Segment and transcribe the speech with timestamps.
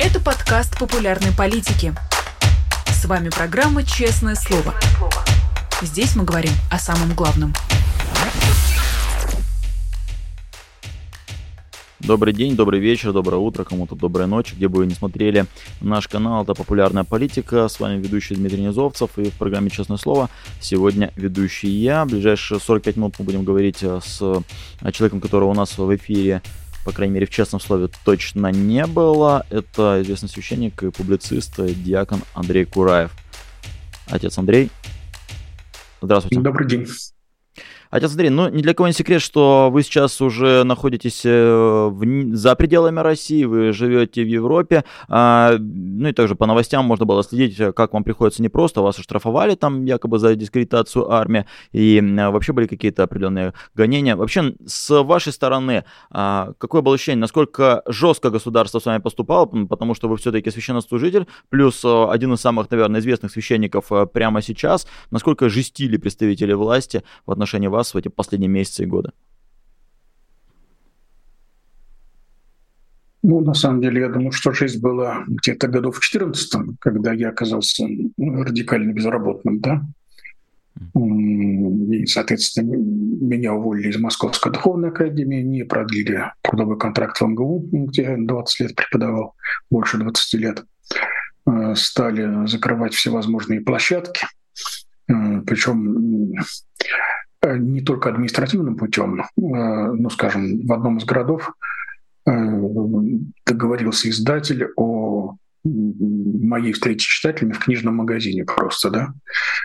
[0.00, 1.92] Это подкаст популярной политики.
[2.86, 4.72] С вами программа «Честное слово».
[5.82, 7.52] Здесь мы говорим о самом главном.
[11.98, 15.46] Добрый день, добрый вечер, доброе утро, кому-то доброй ночи, где бы вы ни смотрели
[15.80, 20.30] наш канал, это «Популярная политика», с вами ведущий Дмитрий Низовцев и в программе «Честное слово»
[20.60, 22.04] сегодня ведущий я.
[22.04, 25.96] В ближайшие 45 минут мы будем говорить э, с э, человеком, которого у нас в
[25.96, 26.40] эфире
[26.88, 29.44] по крайней мере, в честном слове точно не было.
[29.50, 33.12] Это известный священник и публицист, диакон Андрей Кураев.
[34.06, 34.70] Отец Андрей,
[36.00, 36.40] здравствуйте.
[36.40, 36.88] Добрый день.
[37.90, 42.34] Отец Андрей, ну ни для кого не секрет, что вы сейчас уже находитесь э, в,
[42.34, 47.22] за пределами России, вы живете в Европе, а, ну и также по новостям можно было
[47.24, 52.52] следить, э, как вам приходится непросто, вас оштрафовали там якобы за дискредитацию армии, и вообще
[52.52, 54.16] были какие-то определенные гонения.
[54.16, 59.94] Вообще, с вашей стороны, а, какое было ощущение, насколько жестко государство с вами поступало, потому
[59.94, 65.48] что вы все-таки священнослужитель, плюс э, один из самых, наверное, известных священников прямо сейчас, насколько
[65.48, 69.12] жестили представители власти в отношении вас в эти последние месяцы и годы?
[73.22, 77.30] Ну, на самом деле, я думаю, что жизнь была где-то годов в 14 когда я
[77.30, 79.82] оказался ну, радикально безработным, да.
[80.94, 88.02] И, соответственно, меня уволили из Московской духовной академии, не продлили трудовой контракт в МГУ, где
[88.02, 89.34] я 20 лет преподавал,
[89.70, 90.64] больше 20 лет.
[91.46, 94.26] Э, стали закрывать всевозможные площадки,
[95.08, 96.34] э, причем
[97.44, 101.52] не только административным путем, э, ну, скажем, в одном из городов
[102.26, 102.32] э,
[103.46, 109.12] договорился издатель о моей встрече с читателями в книжном магазине просто, да.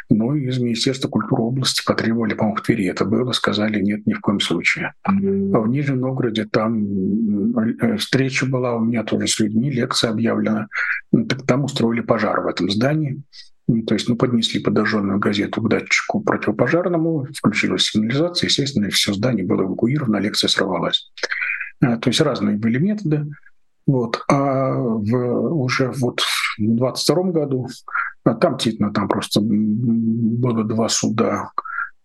[0.10, 4.20] Ну, из Министерства культуры области потребовали, по-моему, в Твери это было, сказали, нет, ни в
[4.20, 4.94] коем случае.
[5.04, 7.58] А в Нижнем Новгороде там
[7.98, 10.68] встреча была у меня тоже с людьми, лекция объявлена.
[11.12, 13.22] Ну, там устроили пожар в этом здании.
[13.68, 19.46] Ну, то есть, ну, поднесли подожженную газету к датчику противопожарному, включилась сигнализация, естественно, все здание
[19.46, 21.12] было эвакуировано, лекция сорвалась.
[21.82, 23.26] А, то есть разные были методы.
[23.86, 24.24] Вот.
[24.30, 25.16] А в,
[25.54, 26.22] уже вот
[26.58, 27.68] в 22 году,
[28.26, 31.52] а там действительно там просто было два суда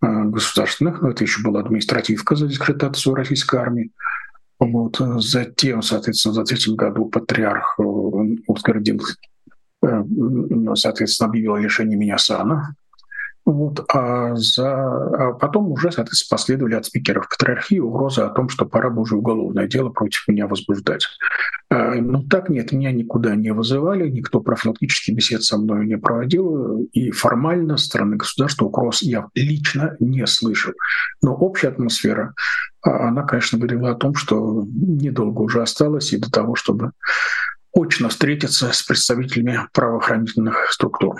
[0.00, 3.90] а, государственных, но это еще была административка за дискредитацию российской армии.
[4.60, 5.00] Вот.
[5.18, 7.82] Затем, соответственно, в 23 году патриарх э,
[8.58, 9.37] Э,
[10.74, 12.74] соответственно, объявила лишение меня сана.
[13.48, 18.66] Вот, а, за, а потом уже, соответственно, последовали от спикеров патриархии угрозы о том, что
[18.66, 21.06] пора бы уже уголовное дело против меня возбуждать.
[21.70, 26.82] А, ну так нет, меня никуда не вызывали, никто профилактический бесед со мной не проводил,
[26.92, 30.74] и формально стороны государства угроз я лично не слышал.
[31.22, 32.34] Но общая атмосфера,
[32.82, 36.92] а, она, конечно, говорила о том, что недолго уже осталось и до того, чтобы
[37.72, 41.16] очно встретиться с представителями правоохранительных структур.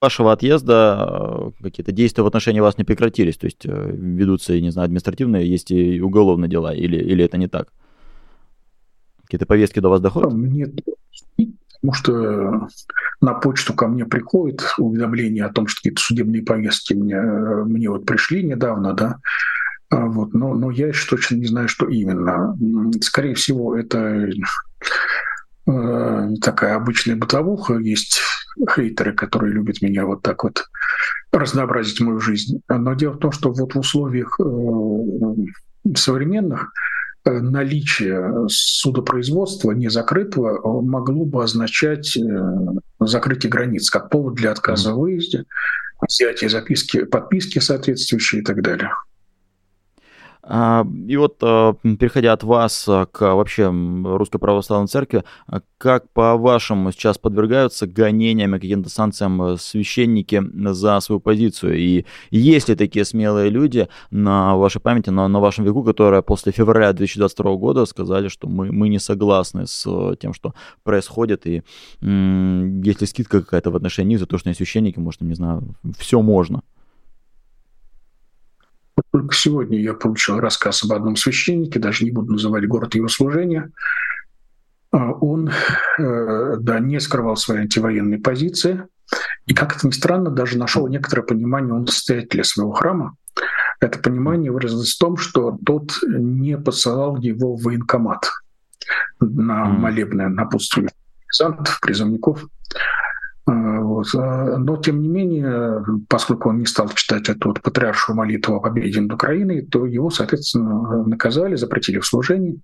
[0.00, 4.70] Вашего отъезда э, какие-то действия в отношении вас не прекратились, то есть э, ведутся, не
[4.70, 7.72] знаю, административные, есть и уголовные дела, или, или это не так?
[9.24, 10.32] Какие-то повестки до вас доходят?
[10.32, 10.70] Нет,
[11.80, 12.68] потому что
[13.20, 17.90] на почту ко мне приходит уведомление о том, что какие-то судебные повестки мне, э, мне
[17.90, 19.18] вот пришли недавно, да,
[19.90, 22.56] вот, но, но я еще точно не знаю, что именно.
[23.00, 24.28] Скорее всего, это
[25.66, 27.78] э, такая обычная бытовуха.
[27.78, 28.20] Есть
[28.74, 30.68] хейтеры, которые любят меня вот так вот
[31.32, 32.60] разнообразить мою жизнь.
[32.68, 36.70] Но дело в том, что вот в условиях э, современных
[37.24, 42.18] э, наличие судопроизводства не закрытого могло бы означать
[43.00, 45.44] закрытие границ как повод для отказа в выезде,
[46.06, 48.90] взятие записки, подписки соответствующие и так далее.
[50.50, 55.24] А, и вот, а, переходя от вас а, к вообще Русской Православной Церкви,
[55.76, 60.42] как по-вашему сейчас подвергаются гонениям и каким-то санкциям священники
[60.72, 61.76] за свою позицию?
[61.76, 66.50] И есть ли такие смелые люди на вашей памяти, на, на вашем веку, которые после
[66.50, 71.62] февраля 2022 года сказали, что мы, мы не согласны с тем, что происходит, и
[72.00, 75.74] м- есть ли скидка какая-то в отношении за то, что они священники, может, не знаю,
[75.98, 76.62] все можно?
[79.12, 83.70] Только сегодня я получил рассказ об одном священнике, даже не буду называть город его служения.
[84.90, 85.50] А, он
[85.98, 88.84] э, да, не скрывал свои антивоенные позиции,
[89.46, 93.16] и, как это ни странно, даже нашел некоторое понимание у настоятеля своего храма.
[93.80, 98.30] Это понимание выразилось в том, что тот не посылал его в военкомат
[99.20, 100.88] на молебное напутствие
[101.80, 102.46] призывников.
[103.48, 104.06] А, вот.
[104.14, 108.60] А, но, тем не менее, поскольку он не стал читать эту вот патриаршую молитву о
[108.60, 112.60] победе над Украиной, то его, соответственно, наказали, запретили в служении.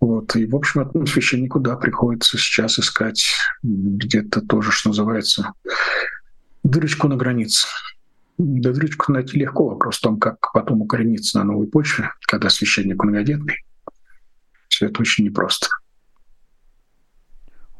[0.00, 0.34] Вот.
[0.36, 3.22] И, в общем, этому священнику, да, приходится сейчас искать
[3.62, 5.52] где-то тоже, что называется,
[6.64, 7.66] дырочку на границе.
[8.38, 13.02] Да дырочку найти легко, вопрос в том, как потом укорениться на новой почве, когда священник
[13.02, 13.66] многодетный.
[14.68, 15.68] Все это очень непросто.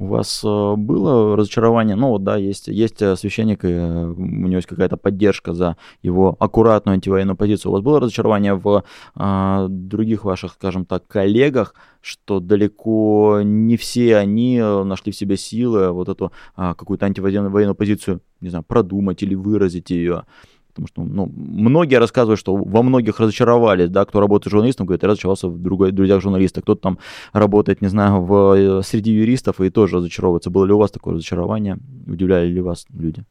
[0.00, 1.94] У вас э, было разочарование?
[1.94, 5.76] Ну вот да, есть, есть э, священник, и э, у него есть какая-то поддержка за
[6.00, 7.70] его аккуратную антивоенную позицию.
[7.70, 8.82] У вас было разочарование в
[9.14, 15.93] а, других ваших, скажем так, коллегах, что далеко не все они нашли в себе силы
[15.93, 20.25] вот эту а, какую-то антивоенную позицию, не знаю, продумать или выразить ее?
[20.70, 25.08] Потому что ну, многие рассказывают, что во многих разочаровались, да, кто работает журналистом, говорит, я
[25.08, 26.99] разочаровался в другой, друзьях журналиста, кто-то там
[27.32, 30.50] работает, не знаю, в, э, среди юристов и тоже разочаровывается.
[30.50, 31.78] Было ли у вас такое разочарование?
[32.06, 33.25] Удивляли ли вас люди?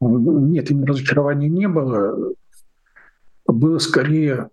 [0.00, 2.34] Нет, именно разочарования не было.
[3.46, 4.48] Было скорее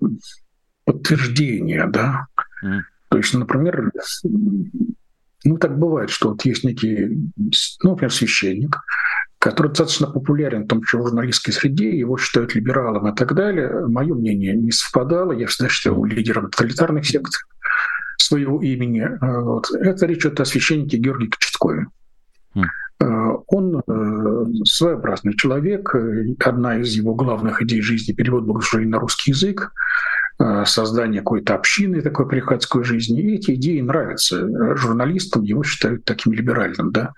[0.85, 2.27] подтверждение, да.
[2.63, 2.81] Mm.
[3.09, 3.91] То есть, например,
[5.43, 7.17] ну так бывает, что вот есть некий,
[7.83, 8.77] ну, например, священник,
[9.41, 13.87] который достаточно популярен в том числе в журналистской среде, его считают либералом и так далее.
[13.87, 15.31] Мое мнение не совпадало.
[15.31, 17.33] Я всегда считал лидером тоталитарных сект
[18.17, 19.09] своего имени.
[19.19, 19.71] А, вот.
[19.71, 21.87] Это речь идет о священнике Георгии Кочеткове.
[22.55, 23.43] Mm.
[23.47, 25.95] Он э, своеобразный человек.
[26.45, 29.71] Одна из его главных идей жизни— перевод богослужения на русский язык.
[30.39, 33.19] Э, создание какой-то общины такой приходской жизни.
[33.21, 36.91] И эти идеи нравятся журналистам, его считают таким либеральным.
[36.91, 37.13] Да?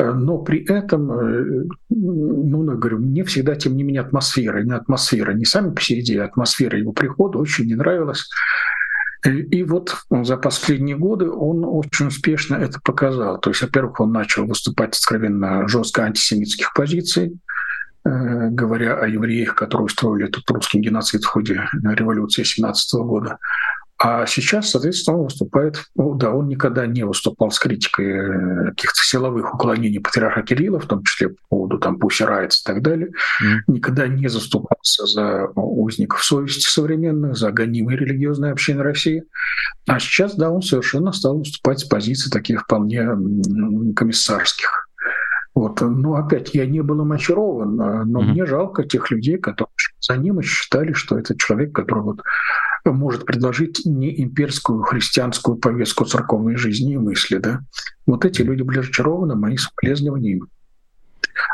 [0.00, 4.72] Э, но при этом, э, ну, я говорю, мне всегда, тем не менее, атмосфера, не
[4.72, 8.28] атмосфера, не сами по а атмосфера его прихода очень не нравилась.
[9.26, 13.38] И вот за последние годы он очень успешно это показал.
[13.38, 17.38] То есть, во-первых, он начал выступать откровенно жестко антисемитских позиций,
[18.02, 23.36] Э, говоря о евреях, которые устроили этот русский геноцид в ходе революции 17 года.
[24.02, 29.02] А сейчас, соответственно, он выступает, ну, да, он никогда не выступал с критикой э, каких-то
[29.02, 33.08] силовых уклонений патриарха Кирилла, в том числе по поводу там Пуси Райтс и так далее,
[33.08, 33.58] mm.
[33.66, 39.24] никогда не заступался за узников совести современных, за гонимые религиозные общины России.
[39.86, 43.06] А сейчас, да, он совершенно стал выступать с позиции таких вполне
[43.94, 44.88] комиссарских.
[45.54, 45.78] Вот.
[45.82, 48.24] Но опять я не был им очарован, а, но mm-hmm.
[48.24, 49.68] мне жалко тех людей, которые
[50.00, 52.22] за ним и считали, что это человек, который вот
[52.84, 57.38] может предложить не имперскую христианскую повестку церковной жизни и мысли.
[57.38, 57.60] Да?
[58.06, 60.48] Вот эти люди были разочарованы моим соболезнованием.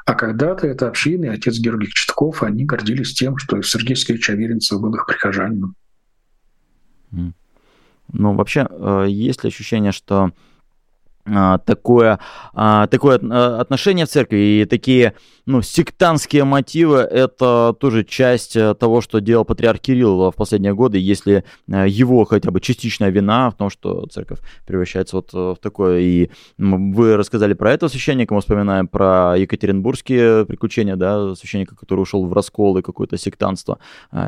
[0.04, 4.94] А когда-то это общины, отец Георгий Читков, они гордились тем, что Сергей Сергеевич Аверинцев был
[4.94, 5.74] их прихожанином.
[8.12, 10.32] Ну, вообще, э, есть ли ощущение, что а,
[11.64, 12.18] такое,
[12.54, 15.14] а, такое а, отношение в церкви и такие
[15.46, 20.98] ну, сектантские мотивы– это тоже часть э, того, что делал патриарх Кирилл в последние годы,
[20.98, 25.56] если э, его хотя бы частичная вина в том, что церковь превращается вот э, в
[25.60, 26.00] такое.
[26.00, 32.26] И вы рассказали про этого священника, мы вспоминаем про екатеринбургские приключения, да, священника, который ушел
[32.26, 33.78] в раскол и какое-то сектантство.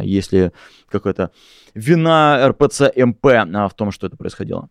[0.02, 0.52] Если
[0.88, 1.32] какая-то
[1.74, 4.68] вина РПЦ МП в том, что это происходило.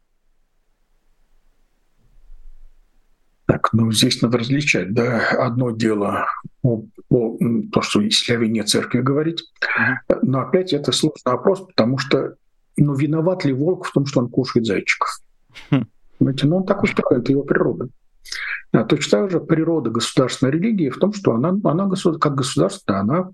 [3.47, 6.27] Так, ну здесь надо различать, да, одно дело
[6.63, 7.37] о, о,
[7.71, 9.41] то, что если о вине церкви говорить,
[10.21, 12.35] но опять это сложный вопрос, потому что,
[12.75, 15.07] ну, виноват ли волк в том, что он кушает зайчиков?
[15.71, 15.85] Uh-huh.
[16.19, 17.87] Понимаете, ну он так устроен, это его природа.
[18.73, 21.89] А точно так же природа государственной религии в том, что она, она
[22.19, 23.29] как государство, она,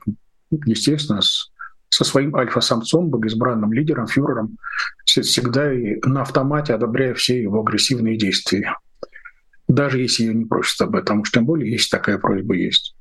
[0.51, 1.51] естественно, с,
[1.89, 4.57] со своим альфа-самцом, богоизбранным лидером, фюрером,
[5.05, 8.75] всегда и на автомате одобряя все его агрессивные действия
[9.67, 12.95] даже если ее не просят об этом, уж тем более, если такая просьба есть.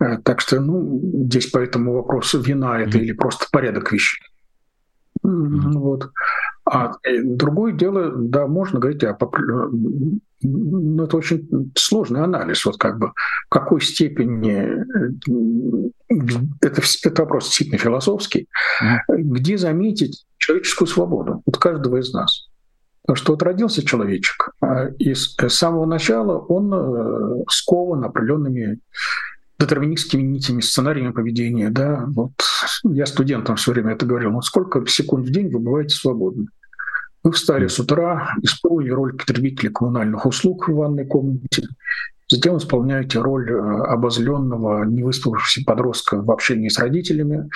[0.00, 4.22] Э, так что, ну, здесь по этому вопросу вина это или просто порядок вещей.
[5.24, 5.72] Mm-hmm.
[5.72, 6.10] Вот.
[6.64, 9.16] А э, другое дело, да, можно говорить о
[10.44, 13.12] ну, это очень сложный анализ, вот как бы
[13.46, 15.90] в какой степени э,
[16.60, 18.48] это, это вопрос действительно философский,
[18.82, 18.98] mm-hmm.
[19.18, 22.48] где заметить человеческую свободу вот каждого из нас.
[23.14, 28.78] Что вот родился человечек, а, и с самого начала он э, скован определенными
[29.58, 31.70] детерминистскими нитями, сценариями поведения.
[31.70, 32.04] Да?
[32.08, 32.32] Вот
[32.84, 34.30] я студентам все время это говорил.
[34.30, 36.46] Ну, сколько секунд в день вы бываете свободны?
[37.24, 41.68] Вы встали с утра, исполнили роль потребителя коммунальных услуг в ванной комнате,
[42.32, 47.50] Затем исполняете роль э, обозленного, невыспавшегося подростка в общении с родителями,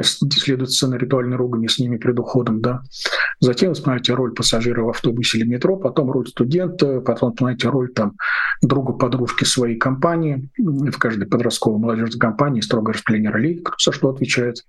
[0.00, 2.80] следует сцена ритуальной ругани с ними перед уходом, да.
[3.40, 8.14] Затем исполняете роль пассажира в автобусе или метро, потом роль студента, потом исполняете роль там
[8.62, 10.48] друга подружки своей компании.
[10.56, 14.64] В каждой подростковой молодежной компании строгое распределение ролей, кто за что отвечает.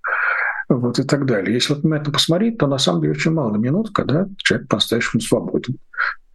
[0.67, 1.53] вот и так далее.
[1.53, 5.21] Если вот на это посмотреть, то на самом деле очень мало минут, когда человек по-настоящему
[5.21, 5.77] свободен.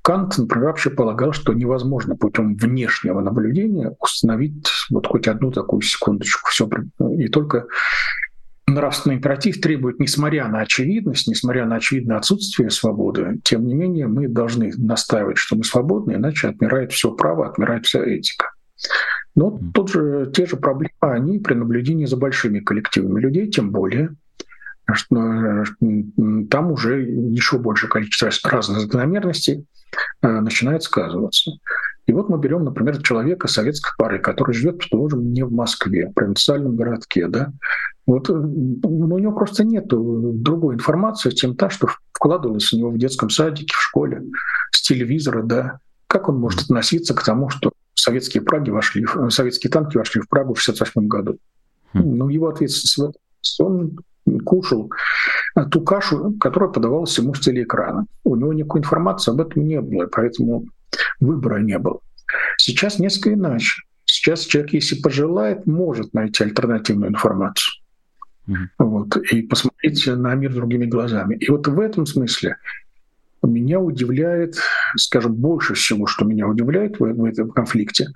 [0.09, 6.49] Кант, например, вообще полагал, что невозможно путем внешнего наблюдения установить вот хоть одну такую секундочку.
[6.49, 6.67] Все,
[7.19, 7.67] и только
[8.67, 14.29] нравственный императив требует, несмотря на очевидность, несмотря на очевидное отсутствие свободы, тем не менее мы
[14.29, 18.53] должны настаивать, что мы свободны, иначе отмирает все право, отмирает вся этика.
[19.35, 24.17] Но тут же те же проблемы, они при наблюдении за большими коллективами людей, тем более,
[26.51, 29.67] там уже еще большее количество разных закономерностей
[30.23, 31.53] э, начинает сказываться.
[32.07, 36.15] И вот мы берем, например, человека советской пары, который живет, предположим, не в Москве, в
[36.15, 37.53] провинциальном городке, да,
[38.09, 42.97] вот ну, у него просто нет другой информации, чем та, что вкладывалась у него в
[42.97, 44.23] детском садике, в школе,
[44.73, 45.81] с телевизора, да.
[46.07, 50.55] Как он может относиться к тому, что советские Праги вошли, советские танки вошли в Прагу
[50.55, 51.39] в 1968 году?
[51.93, 52.17] Хм.
[52.17, 53.21] Ну, его ответственность в этом.
[53.59, 53.99] Он
[54.45, 54.91] кушал
[55.71, 58.07] ту кашу, которая подавалась ему с телеэкрана.
[58.25, 60.67] У него никакой информации об этом не было, поэтому
[61.21, 62.01] выбора не было.
[62.59, 63.83] Сейчас несколько иначе.
[64.05, 67.75] Сейчас человек, если пожелает, может найти альтернативную информацию.
[68.49, 68.55] Mm-hmm.
[68.79, 71.37] Вот, и посмотреть на мир другими глазами.
[71.37, 72.57] И вот в этом смысле
[73.43, 74.57] меня удивляет,
[74.97, 78.09] скажем, больше всего, что меня удивляет в, в этом конфликте,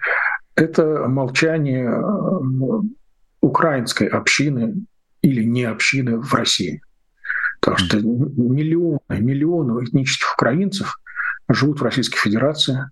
[0.54, 2.81] это молчание э,
[3.40, 4.85] украинской общины
[5.23, 6.83] или не общины в России.
[7.61, 10.99] Потому что миллионы, миллионы этнических украинцев
[11.49, 12.91] живут в Российской Федерации,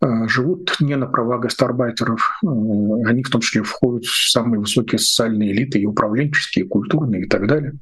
[0.00, 4.98] э, живут не на права гастарбайтеров, э, они в том числе входят в самые высокие
[4.98, 7.74] социальные элиты, и управленческие, и культурные, и так далее.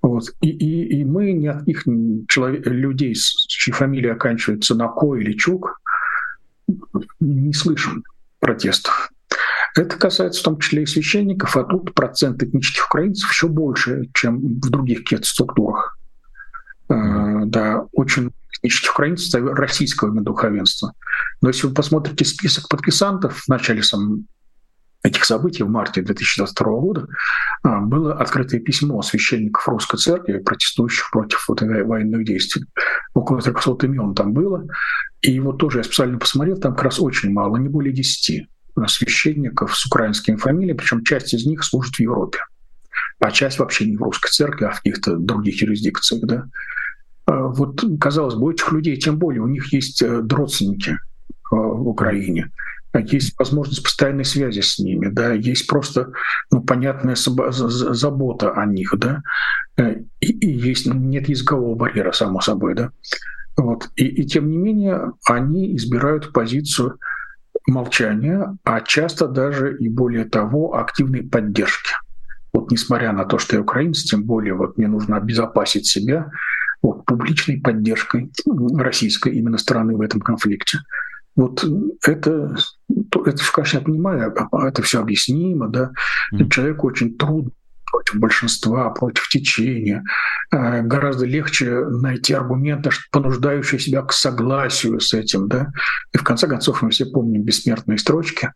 [0.00, 0.30] Вот.
[0.40, 1.84] И, и, и мы ни от их
[2.28, 3.14] человек, людей,
[3.48, 5.80] чьи фамилии оканчиваются на «ко» или «чук»,
[7.18, 8.04] не слышим
[8.38, 9.10] протестов.
[9.76, 14.38] Это касается в том числе и священников, а тут процент этнических украинцев еще больше, чем
[14.38, 15.98] в других каких-то структурах.
[16.88, 17.44] Mm-hmm.
[17.46, 20.94] Да, очень этнических украинцев российского духовенства.
[21.42, 24.24] Но если вы посмотрите список подписантов в начале сам,
[25.02, 27.06] этих событий в марте 2022 года
[27.62, 32.64] а, было открытое письмо священников Русской Церкви, протестующих против вот военных действий.
[33.12, 34.66] Около 300 имен там было.
[35.20, 38.48] И вот тоже я специально посмотрел, там как раз очень мало, не более 10
[38.86, 42.38] священников с украинскими фамилиями, причем часть из них служит в Европе,
[43.18, 46.22] а часть вообще не в русской церкви, а в каких-то других юрисдикциях.
[46.24, 46.44] Да?
[47.26, 50.96] А вот, казалось бы, у этих людей, тем более, у них есть э, родственники э,
[51.50, 52.50] в Украине,
[52.98, 56.12] есть возможность постоянной связи с ними, да, есть просто
[56.50, 59.22] ну, понятная забота о них, да,
[59.76, 62.90] э, и, и есть, нет языкового барьера, само собой, да.
[63.56, 63.88] Вот.
[63.96, 66.98] И, и тем не менее они избирают позицию
[67.66, 71.90] молчания, а часто даже и более того активной поддержки.
[72.52, 76.30] Вот несмотря на то, что я украинец, тем более вот мне нужно обезопасить себя
[76.82, 78.30] вот, публичной поддержкой
[78.76, 80.78] российской именно стороны в этом конфликте.
[81.34, 81.64] Вот
[82.02, 82.56] это,
[82.88, 85.90] это конечно, я понимаю, а, это все объяснимо, да.
[86.32, 86.48] Mm.
[86.48, 87.50] Человеку очень трудно
[87.90, 90.02] против большинства, против течения.
[90.52, 95.48] Э, гораздо легче найти аргументы, понуждающие себя к согласию с этим.
[95.48, 95.72] Да?
[96.12, 98.52] И в конце концов мы все помним бессмертные строчки.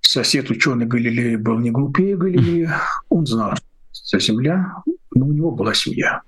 [0.00, 3.54] Сосед ученый Галилея был не глупее Галилея, он знал,
[3.92, 4.74] что Земля,
[5.12, 6.22] но у него была семья.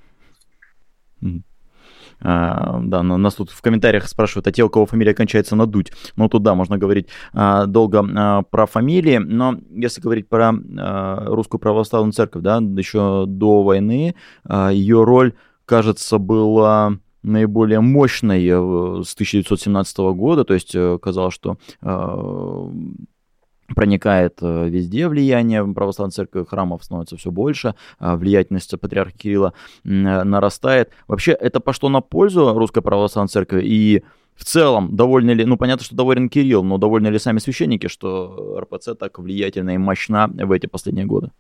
[2.21, 5.93] А, да, нас тут в комментариях спрашивают, а те, у кого фамилия кончается на дуть.
[6.17, 10.53] Ну, тут да, можно говорить а, долго а, про фамилии, но если говорить про
[11.27, 14.15] русскую православную церковь, да, еще до войны
[14.49, 21.59] ее роль, кажется, была наиболее мощной э, с 1917 года, то есть э, казалось, что
[23.75, 29.55] проникает э, везде влияние православной церкви, храмов становится все больше, а влиятельность патриарха Кирилла
[29.85, 30.91] э, нарастает.
[31.09, 34.05] Вообще это пошло на пользу русской православной церкви и
[34.37, 38.59] в целом, довольны ли, ну понятно, что доволен Кирилл, но довольны ли сами священники, что
[38.61, 41.31] РПЦ так влиятельна и мощна в эти последние годы?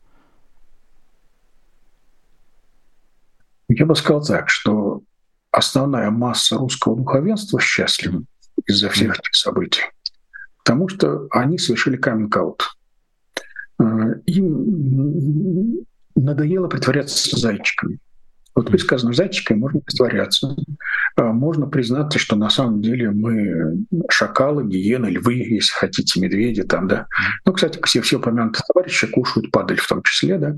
[3.68, 5.02] Я бы сказал так, что
[5.50, 8.22] основная масса русского духовенства счастлива
[8.66, 9.82] из-за всех этих событий.
[10.66, 12.64] Потому что они совершили каминг-аут.
[13.80, 13.84] Э,
[14.26, 18.00] им надоело притворяться зайчиками.
[18.52, 20.56] Вот вы сказано, зайчиками можно притворяться.
[21.16, 26.88] Э, можно признаться, что на самом деле мы шакалы, гиены, львы, если хотите, медведи там,
[26.88, 27.06] да.
[27.44, 30.56] Ну, кстати, все, все упомянутые товарищи кушают падаль в том числе, да.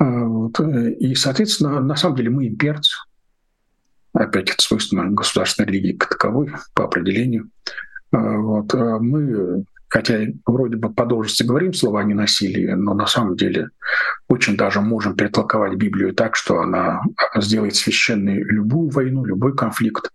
[0.00, 0.58] Э, вот.
[0.58, 2.96] И, соответственно, на самом деле мы имперцы.
[4.14, 7.50] Опять это свойственно государственной религии как таковой по определению.
[8.12, 8.74] А, вот.
[8.74, 13.68] А мы хотя вроде бы по должности говорим слова не насилии, но на самом деле
[14.26, 17.02] очень даже можем перетолковать Библию так, что она
[17.36, 20.08] сделает священной любую войну, любой конфликт,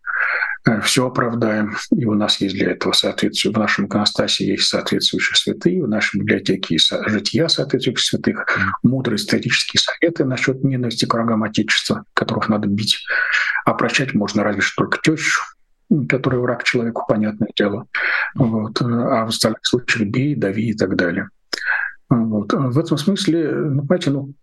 [0.67, 1.75] э, все оправдаем.
[1.91, 3.53] И у нас есть для этого соответствие.
[3.53, 8.47] В нашем иконостасе есть соответствующие святые, в нашей библиотеке есть жития соответствующих святых,
[8.81, 13.05] мудрые исторические советы насчет ненависти к врагам Отечества, которых надо бить.
[13.63, 15.43] А прощать можно разве что только тещу,
[16.09, 17.87] который враг человеку, понятное дело.
[18.35, 18.81] Вот.
[18.81, 21.29] А в остальных случаях бей, дави и так далее.
[22.09, 22.53] Вот.
[22.53, 24.33] В этом смысле, ну, понимаете, ну,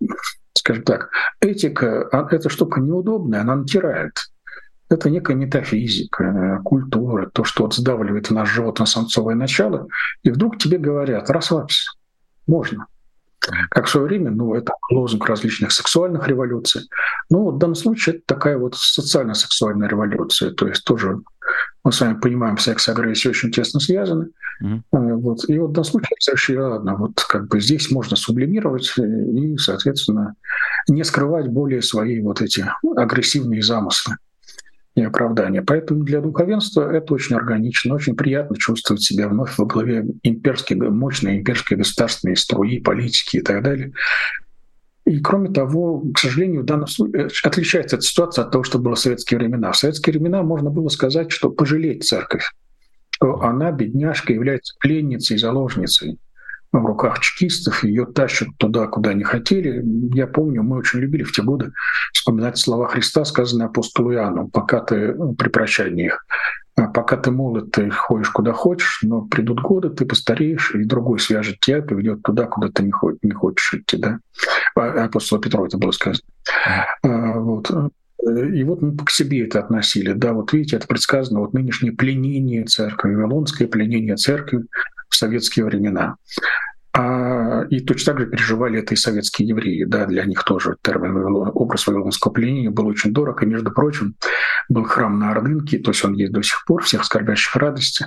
[0.54, 1.10] скажем так,
[1.40, 4.12] этика а,— эта штука неудобная, она натирает.
[4.90, 9.88] Это некая метафизика, культура, то, что вот сдавливает в наш животно-самцовое начало,
[10.22, 11.90] и вдруг тебе говорят, расслабься,
[12.46, 12.86] можно.
[13.70, 16.82] Как в свое время, ну, это лозунг различных сексуальных революций.
[17.30, 21.20] Ну, в данном случае это такая вот социально-сексуальная революция, то есть тоже
[21.84, 24.30] мы с вами понимаем, секс и агрессия очень тесно связаны.
[24.62, 25.16] Mm-hmm.
[25.16, 25.48] Вот.
[25.48, 30.34] И вот в данном случае совершенно ладно, вот как бы здесь можно сублимировать и, соответственно,
[30.88, 32.64] не скрывать более свои вот эти
[32.96, 34.16] агрессивные замыслы
[34.94, 35.60] и оправдания.
[35.60, 41.38] Поэтому для духовенства это очень органично, очень приятно чувствовать себя вновь во главе имперской, мощной
[41.38, 43.92] имперской государственной струи, политики и так далее.
[45.06, 48.78] И кроме того, к сожалению, в данном случае э, отличается эта ситуация от того, что
[48.78, 49.72] было в советские времена.
[49.72, 52.50] В советские времена можно было сказать, что пожалеть церковь,
[53.10, 56.18] что она, бедняжка, является пленницей, заложницей
[56.80, 59.84] в руках чекистов, ее тащат туда, куда не хотели.
[60.14, 61.72] Я помню, мы очень любили в те годы
[62.12, 66.26] вспоминать слова Христа, сказанные апостолу Иоанну, пока ты ну, при прощании их.
[66.76, 71.20] А пока ты молод, ты ходишь куда хочешь, но придут годы, ты постареешь, и другой
[71.20, 73.96] свяжет тебя, поведет туда, куда ты не хочешь идти.
[73.96, 74.18] Да?
[74.74, 76.26] А, апостолу Петру это было сказано.
[77.02, 77.70] А, вот.
[78.26, 80.12] И вот мы к себе это относили.
[80.12, 84.64] Да, вот видите, это предсказано, вот нынешнее пленение церкви, вавилонское пленение церкви
[85.08, 86.16] в советские времена.
[86.96, 89.84] А, и точно так же переживали это и советские евреи.
[89.84, 91.16] Да, для них тоже термин
[91.52, 93.42] образ вавилонского пленения был очень дорог.
[93.42, 94.14] И, между прочим,
[94.68, 98.06] был храм на Ордынке, то есть он есть до сих пор, всех скорбящих радости.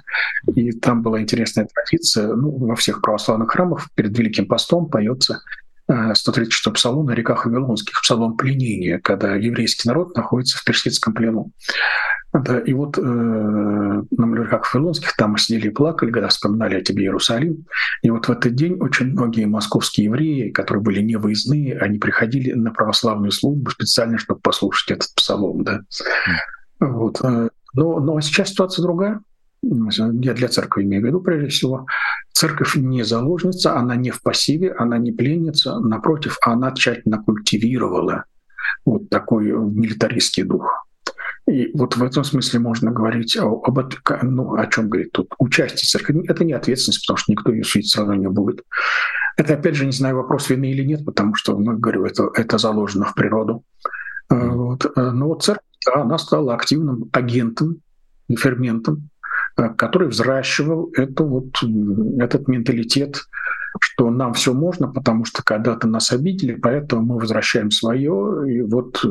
[0.56, 2.34] И там была интересная традиция.
[2.34, 5.42] Ну, во всех православных храмах перед Великим постом поется
[5.90, 11.52] 136 псалом на реках Вавилонских, псалом пленения, когда еврейский народ находится в персидском плену.
[12.34, 17.04] Да, и вот э, на реках Вавилонских там сидели и плакали, когда вспоминали о тебе
[17.04, 17.66] Иерусалим.
[18.02, 22.52] И вот в этот день очень многие московские евреи, которые были не выездные, они приходили
[22.52, 25.64] на православную службу специально, чтобы послушать этот псалом.
[25.64, 25.82] Да.
[26.80, 27.22] Вот.
[27.24, 29.22] Э, но, но сейчас ситуация другая.
[29.64, 31.88] Я для церкви имею в виду прежде всего.
[32.32, 38.26] Церковь не заложница, она не в пассиве, она не пленница, напротив, она тщательно культивировала
[38.86, 40.86] вот такой милитаристский дух.
[41.50, 43.80] И вот в этом смысле можно говорить о, об,
[44.22, 46.24] ну, о чем говорит тут участие церкви.
[46.28, 48.64] Это не ответственность, потому что никто ее судить все равно не будет.
[49.38, 52.58] Это, опять же, не знаю, вопрос вины или нет, потому что, ну, говорю, это, это
[52.58, 53.64] заложено в природу.
[54.30, 54.92] Вот.
[54.96, 57.78] Но вот церковь, да, она стала активным агентом,
[58.30, 59.17] ферментом Э,
[59.78, 61.64] который взращивал это вот,
[62.20, 63.24] этот менталитет,
[63.80, 69.04] что нам все можно, потому что когда-то нас обидели, поэтому мы возвращаем свое, и вот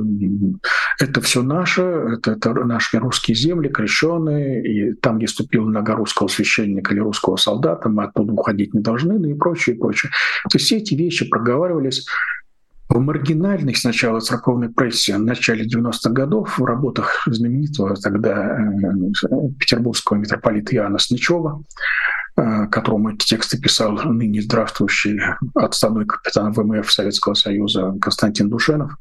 [0.99, 6.29] это все наше, это, это наши русские земли, крещенные, и там, где ступил нога русского
[6.29, 10.11] священника или русского солдата, мы оттуда уходить не должны, ну и прочее, и прочее.
[10.51, 12.07] То есть все эти вещи проговаривались
[12.89, 20.19] в маргинальной сначала церковной прессе в начале 90-х годов в работах знаменитого тогда э, петербургского
[20.19, 21.63] митрополита Иоанна Сничева,
[22.37, 25.21] э, которому эти тексты писал ныне здравствующий
[25.55, 28.97] отставной капитан ВМФ Советского Союза Константин Душенов.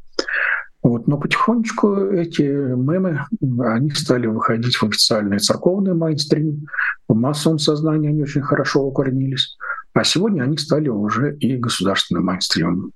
[0.82, 1.08] Вот.
[1.08, 6.68] Но потихонечку эти мемы, они стали выходить в официальный церковный мейнстрим,
[7.08, 9.58] в массовом сознании они очень хорошо укоренились,
[9.94, 12.92] а сегодня они стали уже и государственным мейнстримом.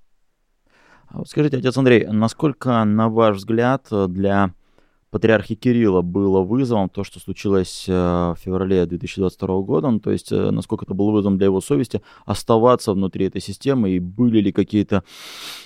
[1.11, 4.53] Вот скажите, отец Андрей, насколько, на ваш взгляд, для
[5.11, 10.31] патриархи Кирилла было вызовом то, что случилось э, в феврале 2022 года, ну, то есть
[10.31, 14.51] э, насколько это было вызовом для его совести оставаться внутри этой системы, и были ли
[14.51, 15.03] какие-то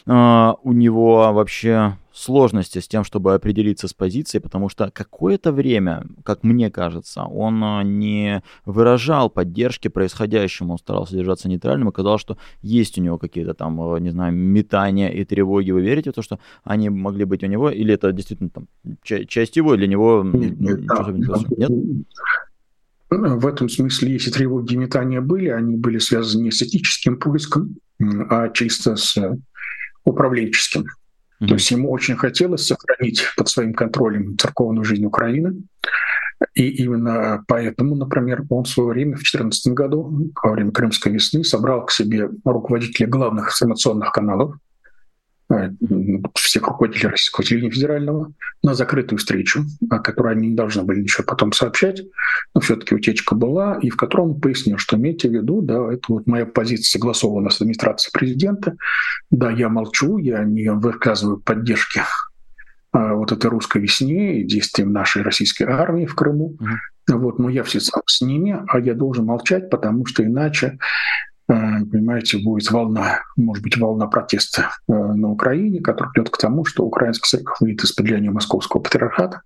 [0.05, 6.05] э, у него вообще сложности с тем, чтобы определиться с позицией, потому что какое-то время,
[6.23, 12.21] как мне кажется, он э, не выражал поддержки происходящему, он старался держаться нейтральным, и казалось,
[12.21, 15.71] что есть у него какие-то там, э, не знаю, метания и тревоги.
[15.71, 18.67] Вы верите в то, что они могли быть у него, или это действительно там
[19.03, 21.71] часть его, для него нет, ничего да, Нет?
[23.09, 27.75] В этом смысле, если тревоги и метания были, они были связаны не с этическим поиском,
[28.29, 29.17] а чисто с
[30.03, 30.85] управленческим.
[31.41, 31.47] Mm-hmm.
[31.47, 35.63] То есть ему очень хотелось сохранить под своим контролем церковную жизнь Украины.
[36.55, 41.43] И именно поэтому, например, он в свое время, в 2014 году, во время Крымской весны,
[41.43, 44.55] собрал к себе руководителей главных информационных каналов,
[46.35, 51.23] всех руководителей Российского телевидения федерального на закрытую встречу, о которой они не должны были ничего
[51.23, 52.01] потом сообщать,
[52.53, 56.03] но все-таки утечка была, и в котором он пояснил, что имейте в виду, да, это
[56.09, 58.75] вот моя позиция согласована с администрацией президента,
[59.31, 62.01] да, я молчу, я не выказываю поддержки
[62.91, 66.55] а, вот этой русской весне и действиям нашей российской армии в Крыму.
[66.59, 67.17] Mm-hmm.
[67.17, 70.77] Вот, но я все сам с ними, а я должен молчать, потому что иначе,
[71.47, 76.85] понимаете, будет волна, может быть, волна протеста а, на Украине, которая придет к тому, что
[76.85, 79.41] украинская церковь выйдет из-под влияния московского патриархата,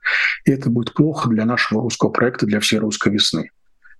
[0.45, 3.49] и это будет плохо для нашего русского проекта, для всей русской весны.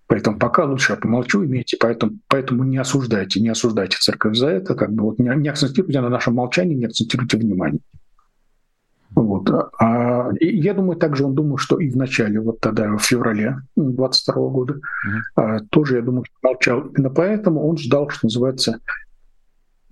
[0.08, 4.74] Поэтому пока лучше я помолчу, имейте, поэтому, поэтому не осуждайте, не осуждайте церковь за это,
[4.74, 7.82] как бы вот не, не акцентируйте на нашем молчании, не акцентируйте внимание.
[9.18, 9.50] Вот.
[9.80, 13.58] А, и я думаю, также он думал, что и в начале, вот тогда, в феврале
[13.76, 14.80] 22 года, uh-huh.
[15.36, 16.82] а, тоже, я думаю, молчал.
[16.82, 18.80] Именно поэтому он ждал, что называется,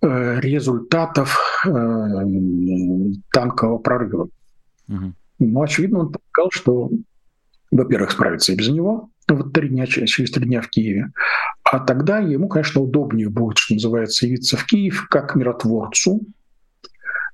[0.03, 1.69] э, результатов э,
[3.31, 4.29] танкового прорыва.
[4.87, 5.11] Uh-huh.
[5.39, 6.91] Но, очевидно, он полагал, что,
[7.71, 11.11] во-первых, справится и без него, вот три дня, через три дня в Киеве.
[11.63, 16.21] А тогда ему, конечно, удобнее будет, что называется, явиться в Киев как миротворцу,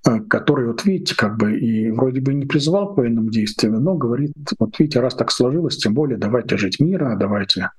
[0.04, 4.34] который, вот видите, как бы и вроде бы не призывал к военным действиям, но говорит,
[4.58, 7.70] вот видите, раз так сложилось, тем более давайте жить мирно, давайте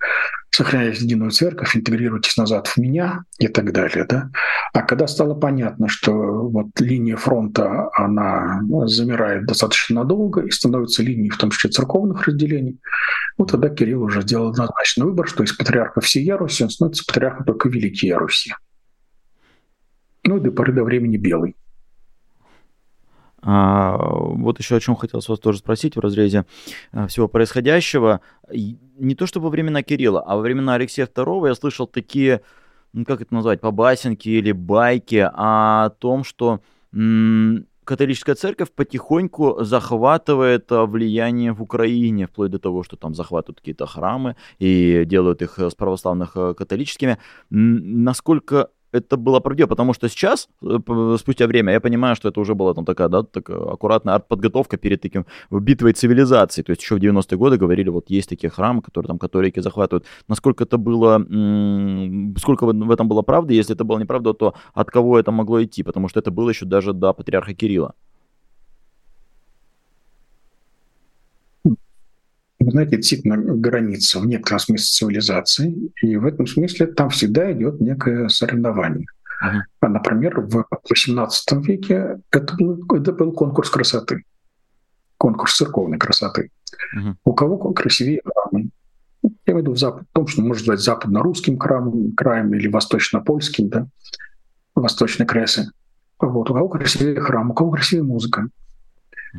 [0.50, 4.06] сохранять единую церковь, интегрируйтесь назад в меня и так далее.
[4.08, 4.30] Да?
[4.72, 11.30] А когда стало понятно, что вот линия фронта, она замирает достаточно надолго и становится линией,
[11.30, 12.78] в том числе церковных разделений,
[13.36, 17.46] вот тогда Кирилл уже сделал однозначный выбор, что из патриарха всей Яруси он становится патриархом
[17.46, 18.54] только Великий Яруси.
[20.24, 21.56] Ну и до поры до времени белый.
[23.44, 26.46] А, вот еще о чем хотелось вас тоже спросить в разрезе
[26.92, 28.20] а, всего происходящего.
[28.52, 32.42] Не то чтобы во времена Кирилла, а во времена Алексея II я слышал такие,
[32.92, 36.60] ну, как это назвать, побасенки или байки о том, что
[37.84, 43.86] католическая церковь потихоньку захватывает а, влияние в Украине, вплоть до того, что там захватывают какие-то
[43.86, 47.18] храмы и делают их с православных католическими.
[47.50, 52.54] Насколько это было правдиво, потому что сейчас, э, спустя время, я понимаю, что это уже
[52.54, 56.62] была там такая, да, такая аккуратная арт-подготовка перед таким битвой цивилизации.
[56.62, 60.04] То есть еще в 90-е годы говорили, вот есть такие храмы, которые там католики захватывают.
[60.28, 61.18] Насколько это было,
[62.38, 65.82] сколько в этом было правды, если это было неправда, то от кого это могло идти?
[65.82, 67.94] Потому что это было еще даже до патриарха Кирилла.
[72.64, 77.80] Вы знаете, действительно граница в некотором смысле цивилизации, и в этом смысле там всегда идет
[77.80, 79.06] некое соревнование.
[79.42, 79.88] Uh-huh.
[79.88, 84.24] Например, в XVIII веке это был, это был конкурс красоты,
[85.18, 86.50] конкурс церковной красоты.
[86.96, 87.14] Uh-huh.
[87.24, 88.70] У кого красивее храмы.
[89.22, 92.68] Я имею в виду в, запад, в том, что можно назвать западно-русским краем, краем или
[92.68, 93.86] восточно-польским, да,
[94.74, 95.70] восточной красы.
[96.18, 96.50] Вот.
[96.50, 98.48] У кого красивее храм, у кого красивее музыка.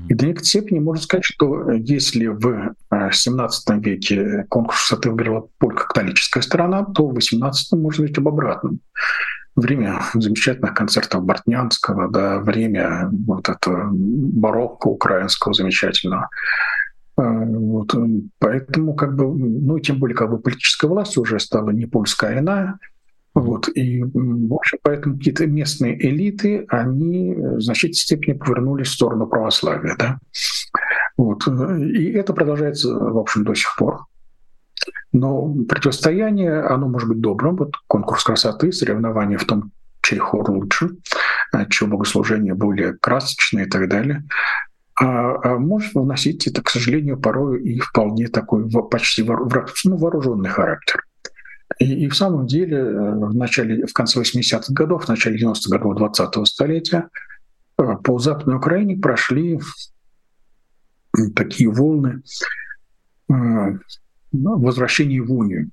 [0.09, 5.09] И до некоторой степени можно сказать, что э, если в XVII э, веке конкурс высоты
[5.09, 8.79] выиграла только католическая сторона, то в XVIII можно говорить об обратном.
[9.55, 16.29] Время замечательных концертов Бортнянского, да, время вот этого барокко украинского замечательного.
[17.17, 17.95] Э, вот.
[18.39, 22.39] Поэтому, как бы, ну, тем более, как бы политическая власть уже стала не польская, а
[22.39, 22.79] иная,
[23.33, 23.67] вот.
[23.75, 29.95] И, в общем, поэтому какие-то местные элиты, они в значительной степени повернулись в сторону православия.
[29.97, 30.19] Да?
[31.17, 31.47] Вот.
[31.47, 34.05] И это продолжается, в общем, до сих пор.
[35.11, 37.55] Но противостояние, оно может быть добрым.
[37.55, 40.89] Вот конкурс красоты, соревнования в том, чей хор лучше,
[41.51, 44.23] а чье богослужение более красочное и так далее.
[44.99, 51.03] А, а может выносить это, к сожалению, порой и вполне такой почти ну, вооруженный характер.
[51.79, 55.69] И, и в самом деле э, в, начале, в конце 80-х годов, в начале 90-х
[55.77, 57.09] годов 20-го столетия
[57.77, 59.59] э, по Западной Украине прошли
[61.35, 62.21] такие волны
[63.29, 65.69] э, ну, возвращения в Унию.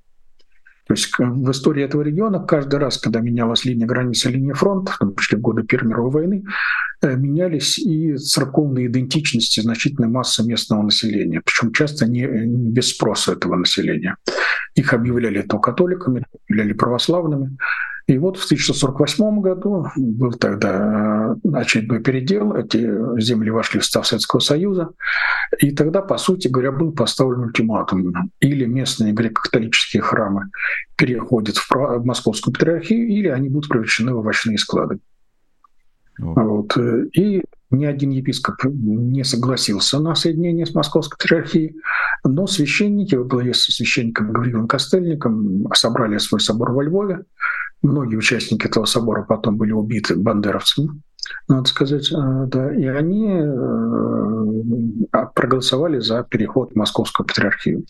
[0.91, 4.99] То есть в истории этого региона каждый раз, когда менялась линия границы, линия фронта, в
[4.99, 6.45] том числе в годы Первой мировой войны,
[7.01, 13.55] менялись и церковные идентичности значительной массы местного населения, причем часто не, не без спроса этого
[13.55, 14.17] населения.
[14.75, 17.57] Их объявляли то католиками, объявляли православными.
[18.11, 22.81] И вот в 1948 году был тогда э, очередной передел, эти
[23.21, 24.89] земли вошли в состав Советского Союза,
[25.61, 28.13] и тогда, по сути говоря, был поставлен ультиматум.
[28.41, 30.51] Или местные греко-католические храмы
[30.97, 34.99] переходят в Московскую патриархию, или они будут превращены в овощные склады.
[36.19, 36.77] Вот.
[37.13, 41.77] И ни один епископ не согласился на соединение с Московской патриархией.
[42.25, 47.21] Но священники во главе со священником Гаврилом Костельником собрали свой собор во Львове.
[47.83, 51.01] Многие участники этого собора потом были убиты бандеровцами,
[51.49, 57.85] надо сказать, э, да, и они э, проголосовали за переход в Московскую патриархию.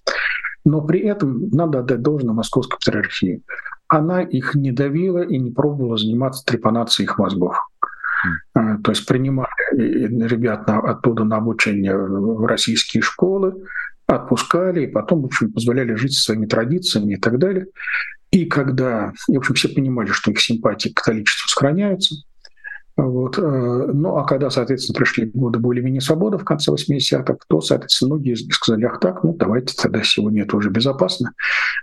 [0.64, 3.42] Но при этом надо отдать должное Московской патриархии.
[3.88, 7.56] Она их не давила и не пробовала заниматься трепанацией их мозгов.
[8.54, 13.54] Э, то есть принимали ребят оттуда на обучение в российские школы,
[14.06, 17.66] отпускали, и потом, в общем, позволяли жить со своими традициями и так далее.
[18.30, 22.14] И когда, в общем, все понимали, что их симпатии к католичеству сохраняются,
[22.96, 23.38] вот.
[23.38, 28.34] Э, ну, а когда, соответственно, пришли годы более-менее свободы в конце 80-х, то, соответственно, многие
[28.52, 31.32] сказали, ах так, ну, давайте тогда сегодня это уже безопасно,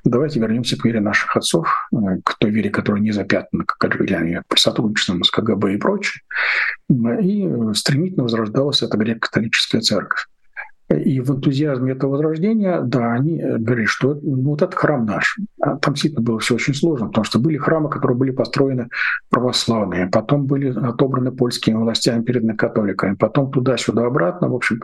[0.03, 4.43] давайте вернемся к вере наших отцов, э, к той вере, которая не запятнана, как говорили
[4.47, 6.21] при сотрудничестве с КГБ и прочее.
[6.89, 10.27] И стремительно возрождалась эта греко-католическая церковь.
[10.89, 15.37] И в энтузиазме этого возрождения, да, они э, говорили, что ну, вот этот храм наш.
[15.61, 18.87] А там действительно было все очень сложно, потому что были храмы, которые были построены
[19.29, 24.47] православные, потом были отобраны польскими властями, переданы католиками, потом туда-сюда обратно.
[24.47, 24.81] В общем,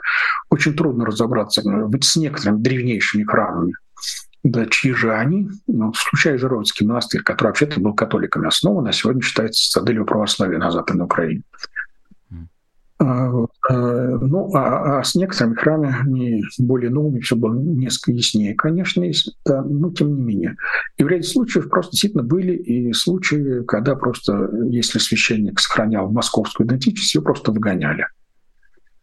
[0.50, 3.74] очень трудно разобраться ведь с некоторыми древнейшими храмами.
[4.44, 5.50] Да, чьи же они?
[5.68, 10.70] Ну, включая Жировицкий монастырь, который вообще-то был католиками основан, а сегодня считается цитаделью православия на
[10.70, 11.44] Западной Украине.
[13.00, 13.28] А,
[13.70, 19.36] а, ну, а, а с некоторыми храмами, более новыми, все было несколько яснее, конечно, есть,
[19.46, 20.56] да, но тем не менее.
[20.98, 26.68] И в ряде случаев просто действительно были и случаи, когда просто, если священник сохранял московскую
[26.68, 28.06] идентичность, его просто выгоняли.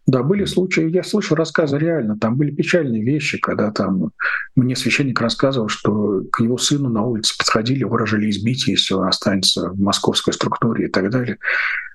[0.07, 4.11] Да, были случаи, я слышал рассказы реально, там были печальные вещи, когда там
[4.57, 9.71] мне священник рассказывал, что к его сыну на улице подходили, выражали избитие, если он останется
[9.71, 11.39] в московской структуре и так далее.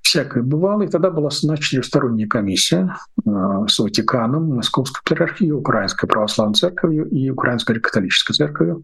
[0.06, 3.32] Всякое бывало, и тогда была назначена сторонняя комиссия э,
[3.68, 8.84] с Ватиканом, Московской патриархией, Украинской православной церковью и Украинской католической церковью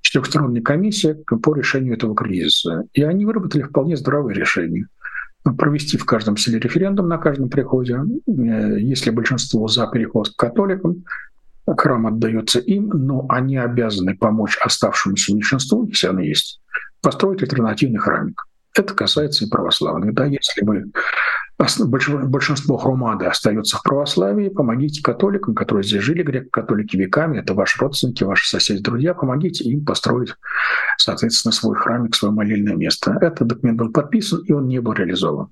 [0.00, 2.84] четырехсторонняя комиссия по решению этого кризиса.
[2.94, 4.86] И они выработали вполне здравые решения
[5.58, 7.98] провести в каждом селе референдум на каждом приходе.
[8.26, 11.04] Э, если большинство за переход к католикам,
[11.66, 16.62] храм отдается им, но они обязаны помочь оставшемуся меньшинству, если оно есть,
[17.02, 18.46] построить альтернативный храмик.
[18.74, 20.14] Это касается и православных.
[20.14, 20.90] Да, если вы
[21.56, 28.24] большинство хромады остается в православии, помогите католикам, которые здесь жили, греко-католики веками, это ваши родственники,
[28.24, 30.34] ваши соседи, друзья, помогите им построить,
[30.98, 33.16] соответственно, свой храмик, свое молильное место.
[33.20, 35.48] Этот документ был подписан, и он не был реализован.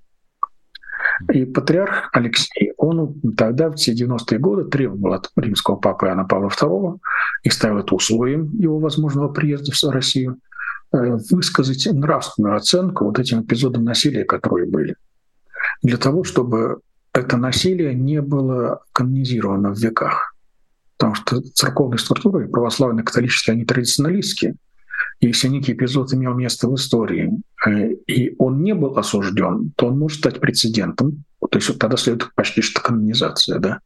[1.33, 6.49] И патриарх Алексей, он тогда, в все 90-е годы, требовал от римского папы Иоанна Павла
[6.49, 6.99] II
[7.45, 10.39] и ставил это условием его возможного приезда в Россию,
[10.93, 14.97] высказать нравственную оценку вот этим эпизодам насилия, которые были
[15.83, 16.81] для того, чтобы
[17.13, 20.35] это насилие не было канонизировано в веках.
[20.97, 24.55] Потому что церковные структуры, православные, католические, они традиционалистские.
[25.21, 27.33] Если некий эпизод имел место в истории,
[27.67, 31.25] э, и он не был осужден, то он может стать прецедентом.
[31.41, 33.59] То есть тогда следует почти что канонизация.
[33.59, 33.81] Да?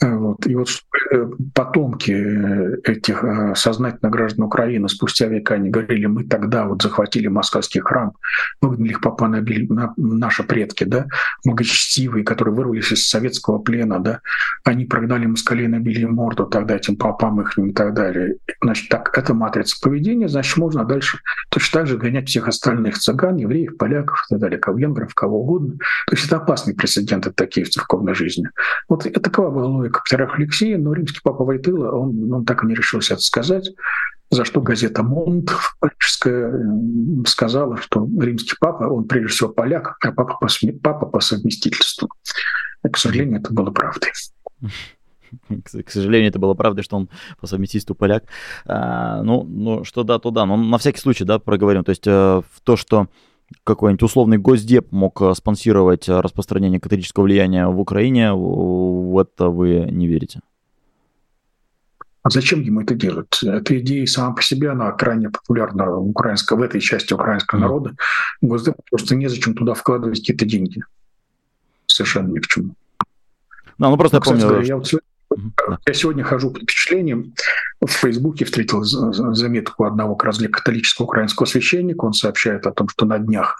[0.00, 0.46] Вот.
[0.46, 0.68] И вот
[1.12, 6.82] э, потомки э, этих э, сознательных граждан Украины спустя века они говорили, мы тогда вот
[6.82, 8.12] захватили московский храм,
[8.60, 11.06] выгнали их папа на, на наши предки, да,
[11.44, 14.20] многочестивые, которые вырвались из советского плена, да,
[14.64, 18.36] они прогнали москалей, набили морду тогда этим папам их и так далее.
[18.60, 23.36] Значит, так, это матрица поведения, значит, можно дальше точно так же гонять всех остальных цыган,
[23.36, 25.76] евреев, поляков и так далее, венгров, кого угодно.
[26.06, 28.48] То есть это опасные прецеденты такие в церковной жизни.
[28.88, 29.68] Вот такова была
[30.00, 33.70] патриарха Алексея, но римский папа Войтыла, он, он так и не решился это сказать,
[34.30, 36.54] за что газета «Монт» парижская
[37.26, 40.48] сказала, что римский папа, он прежде всего поляк, а папа по,
[40.82, 42.08] папа по совместительству.
[42.84, 44.10] И, к сожалению, это было правдой.
[45.84, 47.08] К сожалению, это было правдой, что он
[47.40, 48.24] по совместительству поляк.
[48.66, 50.46] А, ну, ну, что да, то да.
[50.46, 51.84] Но на всякий случай, да, проговорим.
[51.84, 53.08] То есть э, то, что
[53.64, 59.88] какой-нибудь условный госдеп мог э, спонсировать э, распространение католического влияния в Украине, в это вы
[59.90, 60.40] не верите?
[62.22, 63.42] А зачем ему это делать?
[63.42, 67.62] Эта идея сама по себе, она крайне популярна в, украинском, в этой части украинского mm.
[67.62, 67.96] народа.
[68.40, 70.82] Госдеп просто незачем туда вкладывать какие-то деньги.
[71.86, 72.74] Совершенно ни к чему.
[73.78, 74.62] Ну, ну просто ну, я помню...
[74.62, 75.08] Я вот сегодня
[75.86, 77.34] я сегодня хожу под впечатлением.
[77.80, 82.04] В Фейсбуке встретил заметку одного как раз для католического украинского священника.
[82.04, 83.56] Он сообщает о том, что на днях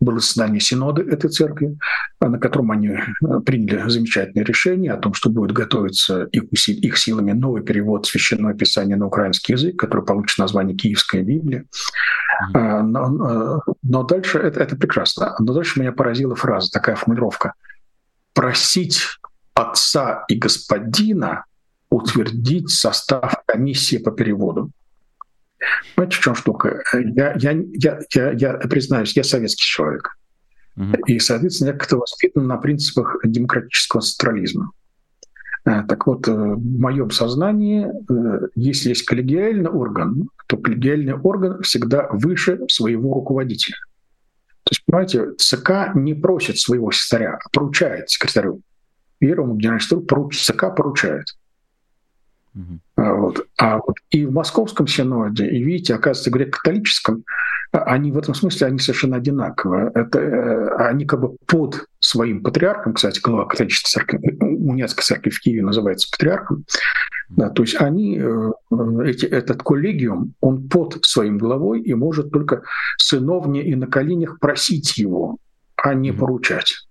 [0.00, 1.76] было заседание Синода этой церкви,
[2.20, 3.00] на котором они э,
[3.44, 8.96] приняли замечательное решение о том, что будет готовиться их, их силами новый перевод Священного Писания
[8.96, 11.64] на украинский язык, который получит название «Киевская Библия».
[12.54, 15.34] Но, э, но дальше это, это прекрасно.
[15.40, 17.54] Но дальше меня поразила фраза, такая формулировка.
[18.34, 19.17] Просить
[19.58, 21.44] отца и господина
[21.90, 24.70] утвердить состав комиссии по переводу.
[25.94, 26.82] Понимаете, в чем штука?
[26.92, 30.16] Я, я, я, я, я признаюсь, я советский человек.
[31.06, 34.70] И, соответственно, я как-то воспитан на принципах демократического централизма.
[35.64, 41.62] Э, так вот, э, в моем сознании, э, если есть коллегиальный орган, то коллегиальный орган
[41.62, 43.76] всегда выше своего руководителя.
[44.62, 48.62] То есть, понимаете, ЦК не просит своего секретаря, а поручает секретарю.
[49.18, 51.26] Первому генеральному секретарю ЦК поручает.
[52.56, 52.78] Uh-huh.
[52.96, 53.46] Вот.
[53.58, 57.24] А вот и в Московском синоде, и видите, оказывается, греко-католическом,
[57.70, 59.90] они в этом смысле они совершенно одинаковые.
[59.94, 65.40] Это, э, они как бы под своим патриархом, кстати, глава католической церкви, униатской церкви в
[65.40, 66.64] Киеве называется патриархом,
[67.28, 68.50] да, то есть они, э,
[69.04, 72.62] эти, этот коллегиум, он под своим главой и может только
[72.98, 75.36] сыновне и на коленях просить его,
[75.76, 76.87] а не поручать.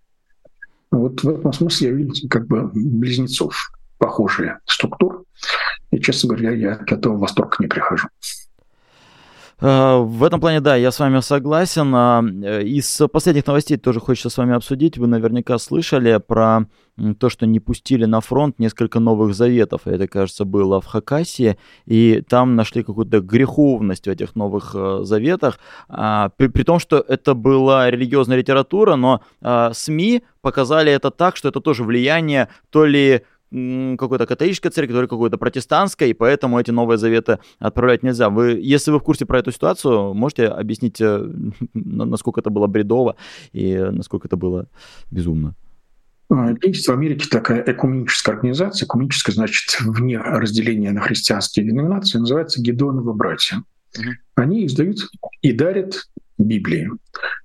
[0.91, 5.19] Вот в этом смысле я вижу как бы близнецов похожие структуры.
[5.91, 8.07] И, честно говоря, я от этого восторг не прихожу.
[9.59, 11.91] Э, в этом плане, да, я с вами согласен.
[11.95, 14.97] А, э, из последних новостей тоже хочется с вами обсудить.
[14.97, 16.67] Вы наверняка слышали про
[17.19, 19.81] то, что не пустили на фронт несколько новых заветов.
[19.85, 21.57] Это, кажется, было в Хакасии.
[21.85, 25.59] И там нашли какую-то греховность в этих новых э, заветах.
[25.89, 31.35] А, при, при том, что это была религиозная литература, но а, СМИ показали это так,
[31.35, 36.59] что это тоже влияние то ли какой-то католической церкви, то ли какой-то протестантской, и поэтому
[36.59, 38.29] эти новые заветы отправлять нельзя.
[38.29, 41.29] Вы, если вы в курсе про эту ситуацию, можете объяснить, э,
[41.73, 43.15] насколько это было бредово
[43.53, 44.67] и насколько это было
[45.11, 45.55] безумно?
[46.29, 52.61] А, есть в Америке такая экуменическая организация, экуменическая значит вне разделения на христианские деноминации, называется
[52.61, 53.63] Гедоновы братья.
[54.35, 54.97] Они издают
[55.41, 56.89] и дарят Библии.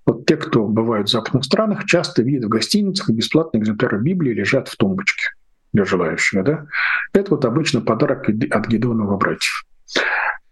[0.05, 4.69] Вот те, кто бывают в западных странах, часто видят в гостиницах бесплатные экземпляры Библии лежат
[4.69, 5.29] в тумбочке
[5.73, 6.43] для желающего.
[6.43, 6.67] Да?
[7.13, 9.65] Это вот обычно подарок от Гедонова братьев.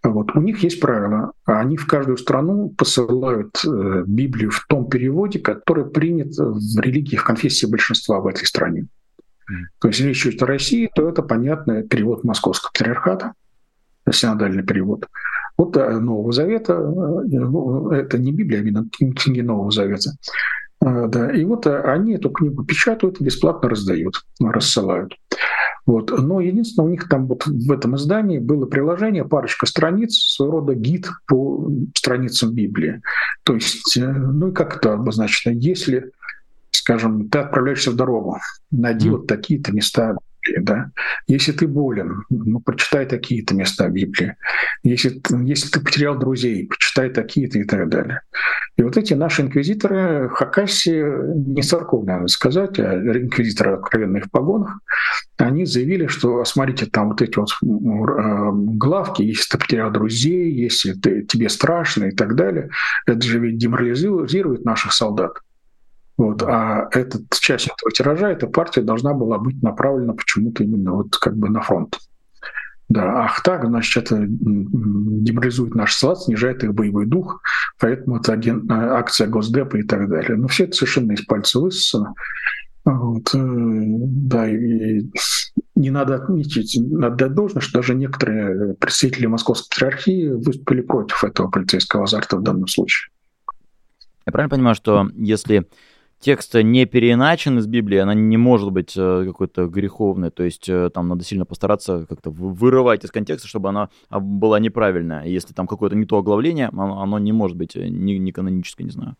[0.03, 0.35] Вот.
[0.35, 1.33] У них есть правило.
[1.45, 7.25] Они в каждую страну посылают э, Библию в том переводе, который принят в религии, в
[7.25, 8.87] конфессии большинства в этой стране.
[9.51, 9.55] Mm.
[9.79, 13.35] То есть если речь идет о России, то это, понятно, перевод Московского патриархата,
[14.11, 15.07] синодальный перевод.
[15.59, 20.13] Вот э, Нового Завета, э, это не Библия, а именно книги Нового Завета.
[20.83, 25.15] А, да, и вот а, они эту книгу печатают, бесплатно раздают, рассылают.
[25.87, 26.11] Вот.
[26.11, 30.75] Но единственное, у них там вот в этом издании было приложение, парочка страниц, своего рода
[30.75, 33.03] гид по страницам Библии.
[33.45, 36.13] То есть, э, ну и как это обозначено, если,
[36.71, 38.39] скажем, ты отправляешься в дорогу,
[38.71, 39.13] найди mm.
[39.13, 40.91] вот такие-то места Библии, да.
[41.27, 44.37] Если ты болен, ну, прочитай такие-то места Библии.
[44.83, 48.21] Если, если ты потерял друзей, почитай такие-то и так далее.
[48.77, 51.03] И вот эти наши инквизиторы Хакаси,
[51.35, 54.81] не церковные, надо сказать, а инквизиторы откровенные в погонах,
[55.37, 61.23] они заявили, что, смотрите, там вот эти вот главки, если ты потерял друзей, если ты,
[61.23, 62.71] тебе страшно и так далее,
[63.07, 65.33] это же ведь деморализирует наших солдат.
[66.21, 66.43] Вот.
[66.43, 71.35] А этот, часть этого тиража, эта партия должна была быть направлена почему-то именно вот как
[71.35, 71.97] бы на фронт.
[72.91, 77.41] Да, ах так, значит, это деморализует наш склад, снижает их боевой дух,
[77.79, 80.37] поэтому это аген, а, акция Госдепа и так далее.
[80.37, 82.13] Но все это совершенно из пальца высосано.
[82.85, 85.07] Вот, э, да, и
[85.75, 91.49] не надо отметить, надо дать должное, что даже некоторые представители Московской патриархии выступили против этого
[91.49, 93.09] полицейского азарта в данном случае.
[94.27, 95.67] Я правильно понимаю, что если
[96.21, 100.91] текст не переиначен из Библии, она не может быть э, какой-то греховной, то есть э,
[100.93, 105.25] там надо сильно постараться как-то вырывать из контекста, чтобы она а, была неправильная.
[105.25, 108.93] Если там какое-то не то оглавление, оно, не может быть э, не, не каноническое, не
[108.93, 109.17] знаю.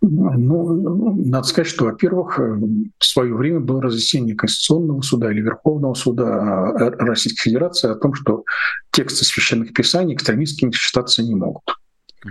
[0.00, 6.72] Ну, надо сказать, что, во-первых, в свое время было разъяснение Конституционного суда или Верховного суда
[6.98, 8.44] Российской Федерации о том, что
[8.90, 11.64] тексты священных писаний экстремистскими считаться не могут.
[12.22, 12.28] А,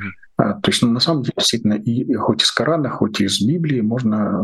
[0.62, 4.42] то есть, ну, на самом деле, действительно, и хоть из Корана, хоть из Библии можно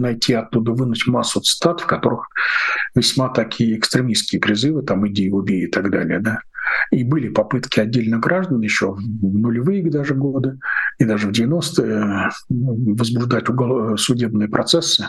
[0.00, 2.28] найти оттуда, вынуть массу цитат, в которых
[2.94, 6.40] весьма такие экстремистские призывы, там, иди, убей и так далее, да.
[6.90, 10.58] И были попытки отдельно граждан еще в нулевые даже годы
[10.98, 13.96] и даже в 90-е возбуждать угол...
[13.96, 15.06] судебные процессы.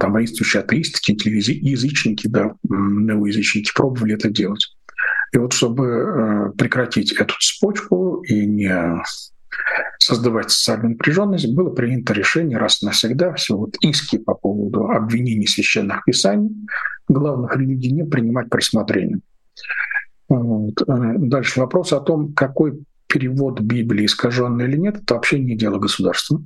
[0.00, 4.74] Там воинствующие атеисты, язычники, да, неоязычники пробовали это делать.
[5.34, 9.02] И вот чтобы э, прекратить эту цепочку и не
[9.98, 15.46] создавать социальную напряженность, было принято решение раз и навсегда все вот иски по поводу обвинений
[15.46, 16.50] священных писаний
[17.08, 19.20] главных религий не принимать к.
[20.28, 20.80] Вот.
[20.82, 25.78] Э, дальше вопрос о том, какой перевод Библии искаженный или нет, это вообще не дело
[25.78, 26.40] государства.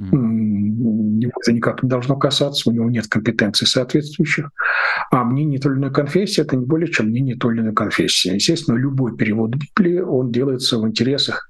[0.00, 4.50] Его это никак не должно касаться, у него нет компетенций соответствующих.
[5.10, 8.34] А мнение иной конфессии– это не более чем мнение иной конфессии.
[8.34, 11.48] Естественно, любой перевод Библии, он делается в интересах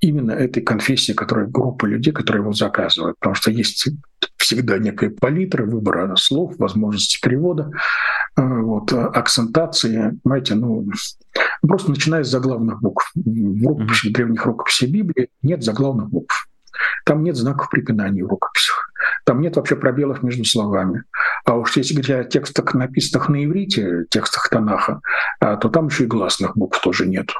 [0.00, 3.16] именно этой конфессии, которая группа людей, которые его заказывают.
[3.18, 3.88] Потому что есть
[4.36, 7.70] всегда некая палитра выбора слов, возможности перевода,
[8.36, 10.86] э, вот, акцентации, понимаете, ну,
[11.62, 13.10] просто начиная с заглавных букв.
[13.14, 16.45] В рукописи, древних рукописей Библии нет заглавных букв.
[17.04, 18.90] Там нет знаков препинания в рукописях.
[19.24, 21.04] Там нет вообще пробелов между словами.
[21.44, 25.00] А уж если говорить о текстах, написанных на иврите, текстах Танаха,
[25.40, 27.30] а, то там еще и гласных букв тоже нет.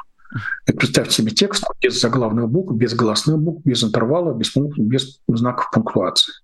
[0.65, 6.35] Представьте себе текст без заглавных букв, без гласных букв, без интервала, без, без знаков пунктуации.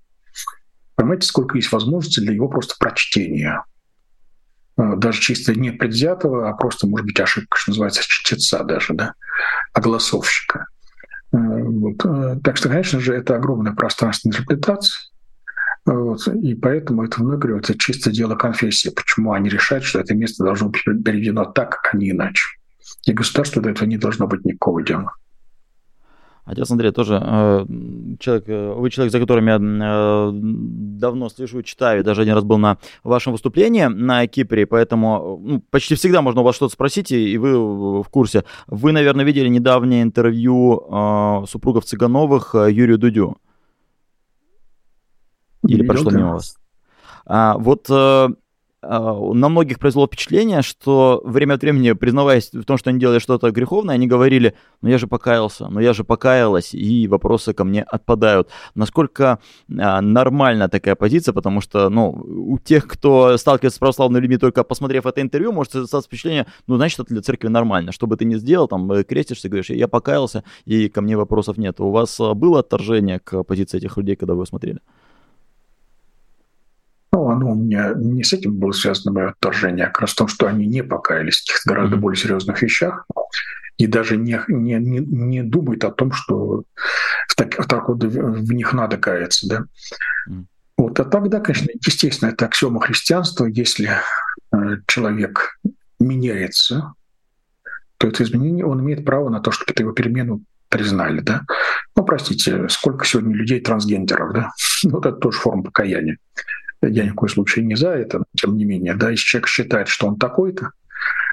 [0.95, 3.64] Понимаете, сколько есть возможностей для его просто прочтения.
[4.76, 9.14] А, даже чисто не предвзятого, а просто, может быть, ошибка, что называется, чтеца даже, да,
[9.72, 10.66] огласовщика.
[11.33, 12.05] Вот.
[12.05, 15.11] А, так что, конечно же, это огромное пространство интерпретации.
[15.85, 16.28] Вот.
[16.28, 18.91] И поэтому это, вновь говорю, это чисто дело конфессии.
[18.91, 22.47] Почему они решают, что это место должно быть переведено так, а не иначе.
[23.07, 25.14] И государству до этого не должно быть никакого дела.
[26.45, 27.66] Отец Андрей тоже э,
[28.18, 32.59] человек, э, вы человек, за которым я э, давно слежу, читаю, даже один раз был
[32.59, 37.38] на вашем выступлении на Кипре, поэтому ну, почти всегда можно у вас что-то спросить, и
[37.38, 38.45] вы в курсе.
[38.66, 43.36] Вы, наверное, видели недавнее интервью супругов Цыгановых Юрию Дудю.
[45.68, 46.57] Или Видел, прошло мимо вас?
[47.24, 48.30] А, вот а,
[48.83, 53.51] на многих произвело впечатление, что время от времени, признаваясь в том, что они делали что-то
[53.53, 57.83] греховное, они говорили, ну я же покаялся, ну я же покаялась, и вопросы ко мне
[57.83, 58.49] отпадают.
[58.74, 59.39] Насколько
[59.78, 64.64] а, нормальна такая позиция, потому что, ну, у тех, кто сталкивается с православными людьми, только
[64.64, 67.93] посмотрев это интервью, может создаться впечатление, ну, значит, это для церкви нормально.
[67.93, 71.57] Что бы ты ни сделал, там, э, крестишься, говоришь, я покаялся, и ко мне вопросов
[71.57, 71.80] нет.
[71.80, 74.80] У вас а, было отторжение к позиции этих людей, когда вы смотрели?
[77.13, 80.17] Ну, оно у меня не с этим было связано мое отторжение, а как раз в
[80.17, 83.07] том, что они не покаялись в каких-то гораздо более серьезных вещах
[83.77, 86.65] и даже не, не, не, не думают о том, что
[87.29, 89.49] в, так, в, так вот в них надо каяться.
[89.49, 90.45] Да?
[90.77, 93.47] Вот, а тогда, конечно, естественно, это аксиома христианства.
[93.47, 93.91] Если
[94.53, 94.57] э,
[94.87, 95.59] человек
[95.99, 96.95] меняется,
[97.99, 101.43] то это изменение, он имеет право на то, чтобы это его перемену признали, да.
[101.95, 104.51] Ну, простите, сколько сегодня людей трансгендеров, да?
[104.85, 106.19] Вот это тоже форма покаяния.
[106.83, 109.89] Я ни в коем случае не за это, тем не менее, да, если человек считает,
[109.89, 110.70] что он такой-то,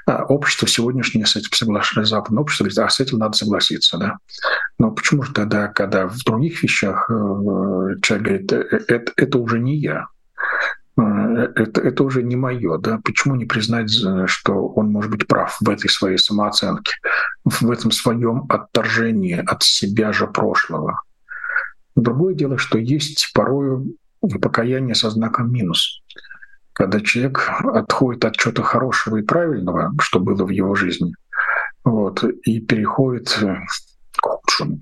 [0.06, 4.18] а общество сегодняшнее с этим соглашается, западное общество говорит, а с этим надо согласиться, да.
[4.78, 7.14] Но почему же тогда, когда в других вещах э,
[8.02, 10.08] человек говорит, «Э, это, это уже не я,
[10.98, 11.02] э,
[11.56, 13.92] это, это уже не мое, да, почему не признать,
[14.26, 16.94] что он может быть прав в этой своей самооценке,
[17.44, 21.02] в этом своем отторжении от себя же прошлого.
[21.96, 26.02] Другое дело, что есть порою покаяние со знаком минус.
[26.74, 31.14] Когда человек отходит от чего-то хорошего и правильного, что было в его жизни,
[31.84, 33.38] вот, и переходит
[34.18, 34.82] к худшему.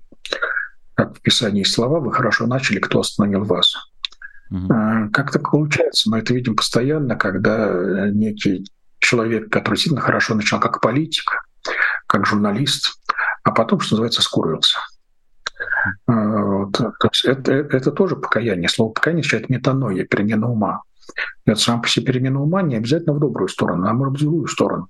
[0.95, 3.75] Как в Писании слова «Вы хорошо начали, кто остановил вас?»
[4.51, 6.09] mm Как так получается?
[6.09, 8.67] Мы это видим постоянно, когда некий
[8.99, 11.31] человек, который сильно хорошо начал как политик,
[12.07, 12.99] как журналист,
[13.43, 14.79] а потом, что называется, скурился–
[16.05, 16.71] вот.
[16.73, 18.69] То есть это, это тоже покаяние.
[18.69, 20.81] Слово покаяние означает метаноя, перемена ума.
[21.45, 24.25] Это сам по себе перемена ума не обязательно в добрую сторону, а может быть в
[24.25, 24.89] злую сторону.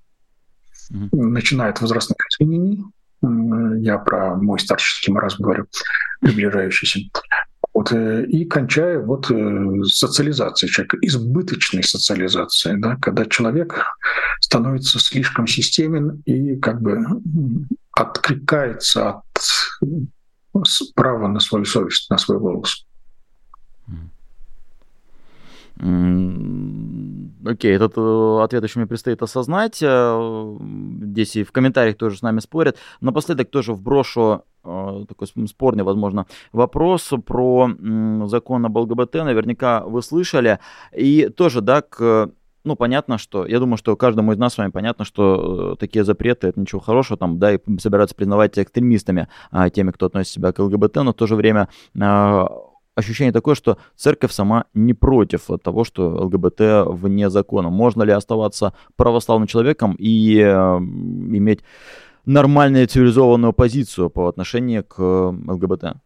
[0.92, 1.10] Mm-hmm.
[1.12, 2.84] Начиная от возрастных изменений,
[3.22, 5.66] я про мой старческий маразм говорю,
[6.22, 7.00] приближающийся,
[7.74, 13.86] вот, э, и кончая вот э, социализацией человека, избыточной социализацией, да, когда человек
[14.42, 17.06] становится слишком системен и как бы
[17.92, 19.24] откликается от
[20.96, 22.86] право на свою совесть, на свой голос.
[25.80, 29.80] Окей, этот э, ответ еще мне предстоит осознать.
[29.82, 30.58] Э,
[31.02, 32.78] здесь и в комментариях тоже с нами спорят.
[33.00, 37.70] Напоследок тоже вброшу э, такой спорный, возможно, вопрос про
[38.26, 39.16] закон об ЛГБТ.
[39.16, 40.60] Наверняка вы слышали.
[40.94, 42.32] И тоже, да, к
[42.68, 46.04] ну, понятно, что, я думаю, что каждому из нас с вами понятно, что э, такие
[46.04, 50.52] запреты, это ничего хорошего, там, да, и собираются признавать экстремистами, а, теми, кто относит себя
[50.52, 52.48] к ЛГБТ, но в то же время а,
[52.96, 57.70] ощущение такое, что церковь сама не против того, что ЛГБТ вне закона.
[57.70, 61.62] Можно ли оставаться православным человеком и э, иметь
[62.26, 65.98] нормальную цивилизованную позицию по отношению к ЛГБТ?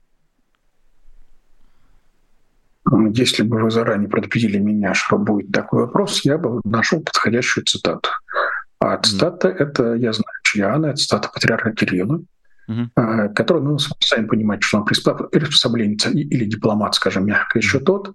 [3.13, 8.09] Если бы вы заранее предупредили меня, что будет такой вопрос, я бы нашел подходящую цитату.
[8.79, 9.53] А цитата mm.
[9.53, 12.21] это, я знаю, чья она, это цитата патриарха Кирилла.
[12.71, 13.33] uh-huh.
[13.33, 18.13] который, ну, сами понимаете, что он приспособленец или дипломат, скажем мягко, еще тот.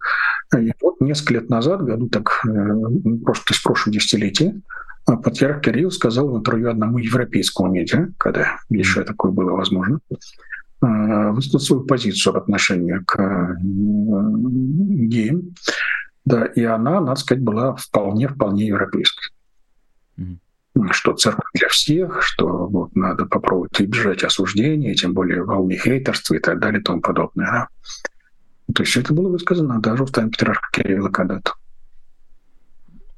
[0.56, 2.42] И вот несколько лет назад, году так,
[3.24, 4.62] просто, то есть в прошлом десятилетии,
[5.04, 10.00] патриарх Кирилл сказал в интервью одному европейскому медиа, когда еще такое было возможно,
[10.80, 13.58] высказал свою позицию в отношении к
[15.08, 15.54] геям.
[16.24, 19.30] Да, и она, надо сказать, была вполне-вполне европейской.
[20.18, 20.38] Mm-hmm
[20.90, 26.38] что церковь для всех, что вот надо попробовать избежать осуждения, тем более волны хейтерства и
[26.38, 27.46] так далее и тому подобное.
[27.46, 27.68] Да?
[28.74, 31.52] То есть это было высказано даже в Тайм Патриарха Кирилла когда-то.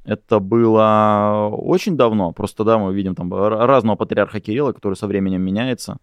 [0.05, 2.31] Это было очень давно.
[2.31, 5.97] Просто, да, мы видим там разного патриарха Кирилла, который со временем меняется.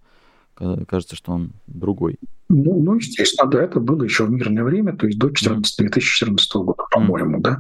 [0.57, 2.19] Кажется, что он другой.
[2.49, 6.55] Ну, ну, естественно, да, это было еще в мирное время, то есть до 14, 2014
[6.57, 7.59] года, по-моему, да.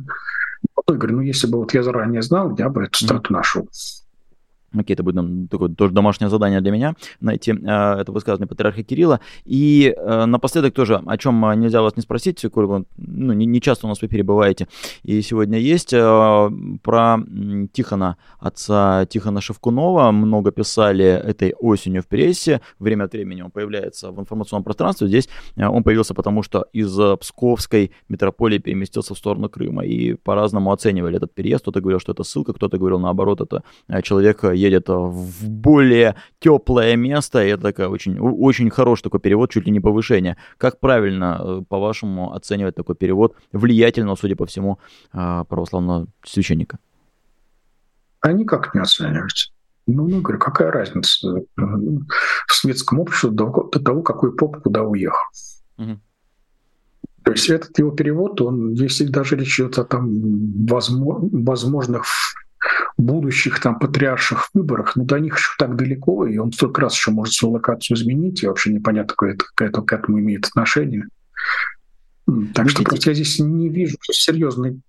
[0.89, 3.69] Я говорю, ну, если бы вот я заранее знал, я бы эту стату нашел.
[4.79, 9.20] Окей, это будет такое тоже домашнее задание для меня, найти э, это высказывание патриарха Кирилла.
[9.45, 12.45] И э, напоследок тоже, о чем а, нельзя вас не спросить,
[12.97, 14.68] ну, не, не часто у нас вы перебываете,
[15.03, 16.51] и сегодня есть, э,
[16.83, 17.18] про
[17.72, 24.11] Тихона, отца Тихона Шевкунова, много писали этой осенью в прессе, время от времени он появляется
[24.11, 29.49] в информационном пространстве, здесь э, он появился потому, что из Псковской метрополии переместился в сторону
[29.49, 33.62] Крыма, и по-разному оценивали этот переезд, кто-то говорил, что это ссылка, кто-то говорил наоборот, это
[33.89, 37.45] э, человек едет в более теплое место.
[37.45, 40.37] И это такая очень, очень хороший такой перевод, чуть ли не повышение.
[40.59, 44.79] Как правильно, э, по-вашему, оценивать такой перевод влиятельного, судя по всему,
[45.12, 46.79] а, православного священника?
[48.21, 49.53] А никак не оценивать.
[49.87, 54.83] Ну, ну, говорю, какая разница э, в светском обществе до, до того, какой поп куда
[54.83, 55.25] уехал.
[55.79, 56.01] Угу.
[57.27, 60.09] То есть этот его перевод, он, если даже речь идет о там
[60.67, 62.05] возможных
[62.97, 67.11] будущих там патриарших выборах, но до них еще так далеко, и он столько раз еще
[67.11, 71.07] может свою локацию изменить, и вообще непонятно, какое это, это к этому имеет отношение.
[72.55, 74.81] Так что я здесь не вижу серьезной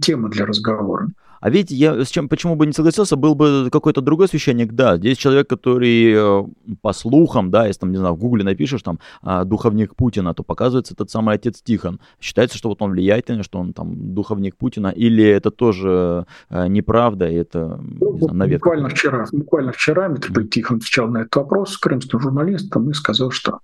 [0.00, 1.08] темы для разговора.
[1.40, 4.98] А ведь я с чем, почему бы не согласился, был бы какой-то другой священник, да,
[4.98, 6.44] здесь человек, который э,
[6.82, 10.42] по слухам, да, если там, не знаю, в гугле напишешь там а, духовник Путина, то
[10.42, 11.98] показывается тот самый отец Тихон.
[12.20, 17.28] Считается, что вот он влиятельный, что он там духовник Путина, или это тоже э, неправда,
[17.28, 18.60] и это ну, не знаю, навет.
[18.60, 23.60] Буквально вчера, буквально вчера митрополит Тихон отвечал на этот вопрос крымским журналистом и сказал, что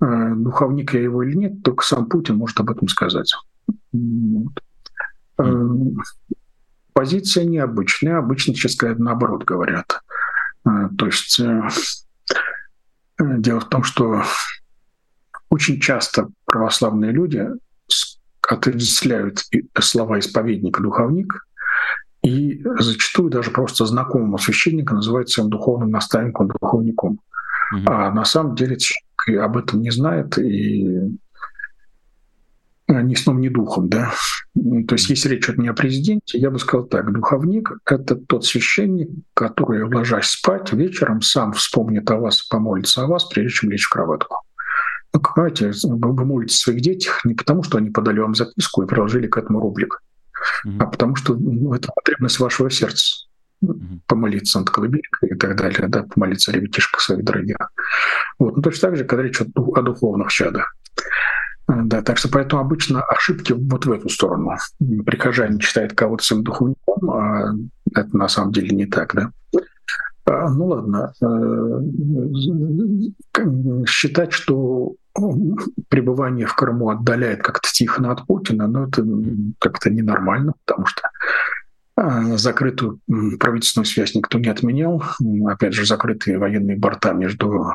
[0.00, 3.34] э, духовник я его или нет, только сам Путин может об этом сказать.
[3.92, 4.52] Вот.
[5.40, 5.94] Mm
[6.98, 8.18] позиция необычная.
[8.18, 10.00] Обычно, сказать, наоборот говорят.
[10.66, 11.68] Э, то есть э,
[13.20, 14.24] э, дело в том, что
[15.48, 17.46] очень часто православные люди
[18.42, 19.44] отождествляют
[19.78, 21.46] слова исповедника духовник,
[22.24, 27.20] и зачастую даже просто знакомого священника называют своим духовным наставником, духовником.
[27.74, 27.82] Угу.
[27.86, 28.76] А на самом деле
[29.40, 31.16] об этом не знает и
[32.88, 34.12] ни сном, ни духом, да.
[34.54, 38.44] То есть если речь идет не о президенте, я бы сказал так, духовник— это тот
[38.44, 43.70] священник, который, ложась спать, вечером сам вспомнит о вас и помолится о вас, прежде чем
[43.70, 44.36] лечь в кроватку.
[45.12, 48.86] Ну, понимаете, вы молитесь о своих детях не потому, что они подали вам записку и
[48.86, 50.02] приложили к этому рублик,
[50.66, 50.76] mm-hmm.
[50.80, 53.26] а потому что ну, это потребность вашего сердца
[54.06, 57.56] помолиться над колыбелькой и так далее, да, помолиться о ребятишках своих дорогих.
[58.38, 58.56] Вот.
[58.56, 60.74] Ну, точно так же, когда речь идет о духовных чадах.
[61.68, 64.56] Да, так что поэтому обычно ошибки вот в эту сторону.
[65.04, 67.52] Прихожане читают кого-то своим духовником, а
[67.94, 69.30] это на самом деле не так, да.
[70.24, 71.80] А, ну ладно, э,
[73.86, 74.94] считать, что
[75.88, 79.04] пребывание в Крыму отдаляет как-то Тихона от Путина, ну это
[79.58, 81.02] как-то ненормально, потому что
[81.96, 83.00] а, закрытую
[83.40, 85.02] правительственную связь никто не отменял.
[85.46, 87.74] Опять же, закрытые военные борта между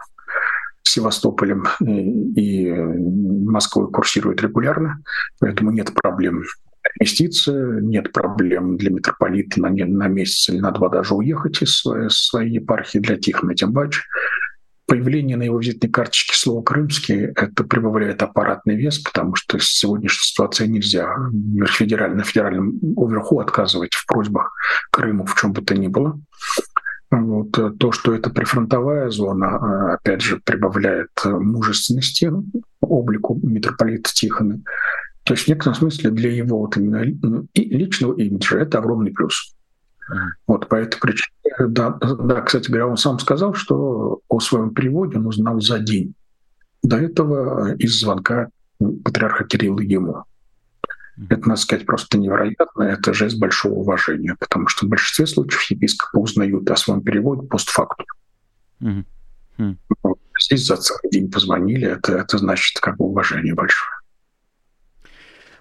[0.83, 5.01] Севастополем э, и Москвой курсирует регулярно,
[5.39, 6.43] поэтому нет проблем
[6.83, 12.09] переместиться, нет проблем для митрополита на, на месяц или на два даже уехать из своей,
[12.09, 14.01] своей епархии для Тихона Тимбач.
[14.85, 20.25] Появление на его визитной карточке слова «крымский»— это прибавляет аппаратный вес, потому что в сегодняшней
[20.25, 21.07] ситуации нельзя
[21.67, 24.53] федерально, федеральному верху отказывать в просьбах
[24.91, 26.19] Крыму в чем бы то ни было.
[27.15, 32.31] Вот, э, то, что это прифронтовая зона, э, опять же, прибавляет э, мужественности
[32.81, 34.61] облику митрополита Тихона.
[35.23, 37.05] То есть в некотором смысле для его вот именно
[37.53, 39.53] личного имиджа это огромный плюс.
[40.47, 45.17] Вот по этой причине, да, да, кстати говоря, он сам сказал, что о своем переводе
[45.17, 46.15] он узнал за день.
[46.81, 48.49] До этого из звонка
[48.79, 50.23] патриарха Кирилла ему.
[51.29, 52.83] Это, надо сказать, просто невероятно.
[52.83, 58.05] Это жест большого уважения, потому что в большинстве случаев епископы узнают о своем переводе постфактум.
[58.81, 59.05] Угу.
[59.57, 59.77] Хм.
[60.39, 63.91] Здесь за целый день позвонили, это, это значит как бы уважение большое.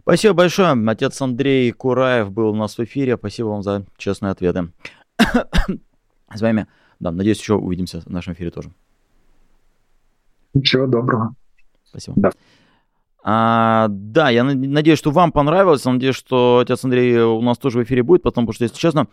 [0.00, 0.74] Спасибо большое.
[0.88, 3.16] Отец Андрей Кураев был у нас в эфире.
[3.16, 4.72] Спасибо вам за честные ответы.
[6.34, 6.66] С вами,
[6.98, 8.72] да, надеюсь, еще увидимся в нашем эфире тоже.
[10.60, 11.34] Всего доброго.
[11.84, 12.14] Спасибо.
[12.16, 12.32] Да.
[13.24, 15.84] А, да, я надеюсь, что вам понравилось.
[15.84, 19.06] Надеюсь, что отец Андрей у нас тоже в эфире будет, потому что, если честно,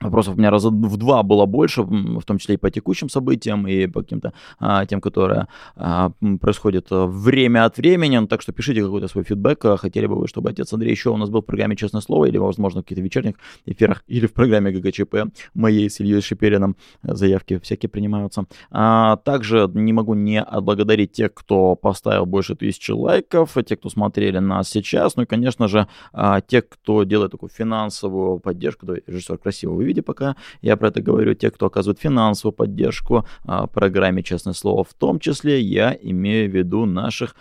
[0.00, 3.68] Вопросов у меня раза в два было больше, в том числе и по текущим событиям,
[3.68, 5.46] и по каким-то а, тем, которые
[5.76, 8.16] а, происходят а, время от времени.
[8.16, 9.62] Ну, так что пишите какой-то свой фидбэк.
[9.66, 12.24] А, хотели бы вы, чтобы отец Андрей еще у нас был в программе «Честное слово»
[12.26, 13.34] или, возможно, в каких-то вечерних
[13.66, 16.76] эфирах или в программе ГГЧП моей с Ильей Шипериным.
[17.02, 18.46] Заявки всякие принимаются.
[18.70, 24.38] А, также не могу не отблагодарить тех, кто поставил больше тысячи лайков, те, кто смотрели
[24.38, 28.86] нас сейчас, ну и, конечно же, а, тех, кто делает такую финансовую поддержку.
[28.86, 33.66] Да, режиссер красиво виде, пока я про это говорю, те, кто оказывает финансовую поддержку а,
[33.66, 37.34] программе «Честное слово», в том числе я имею в виду наших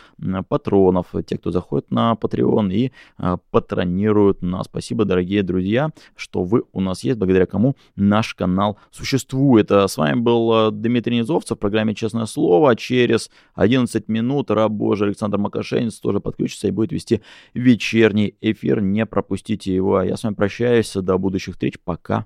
[0.47, 4.65] патронов, те, кто заходит на Patreon и а, патронируют нас.
[4.65, 9.71] Спасибо, дорогие друзья, что вы у нас есть, благодаря кому наш канал существует.
[9.71, 12.75] А с вами был Дмитрий Низовцев в программе «Честное слово».
[12.75, 17.21] Через 11 минут раб Божий Александр Макашенец тоже подключится и будет вести
[17.53, 18.81] вечерний эфир.
[18.81, 19.97] Не пропустите его.
[19.97, 20.93] А я с вами прощаюсь.
[20.93, 21.79] До будущих встреч.
[21.83, 22.25] Пока.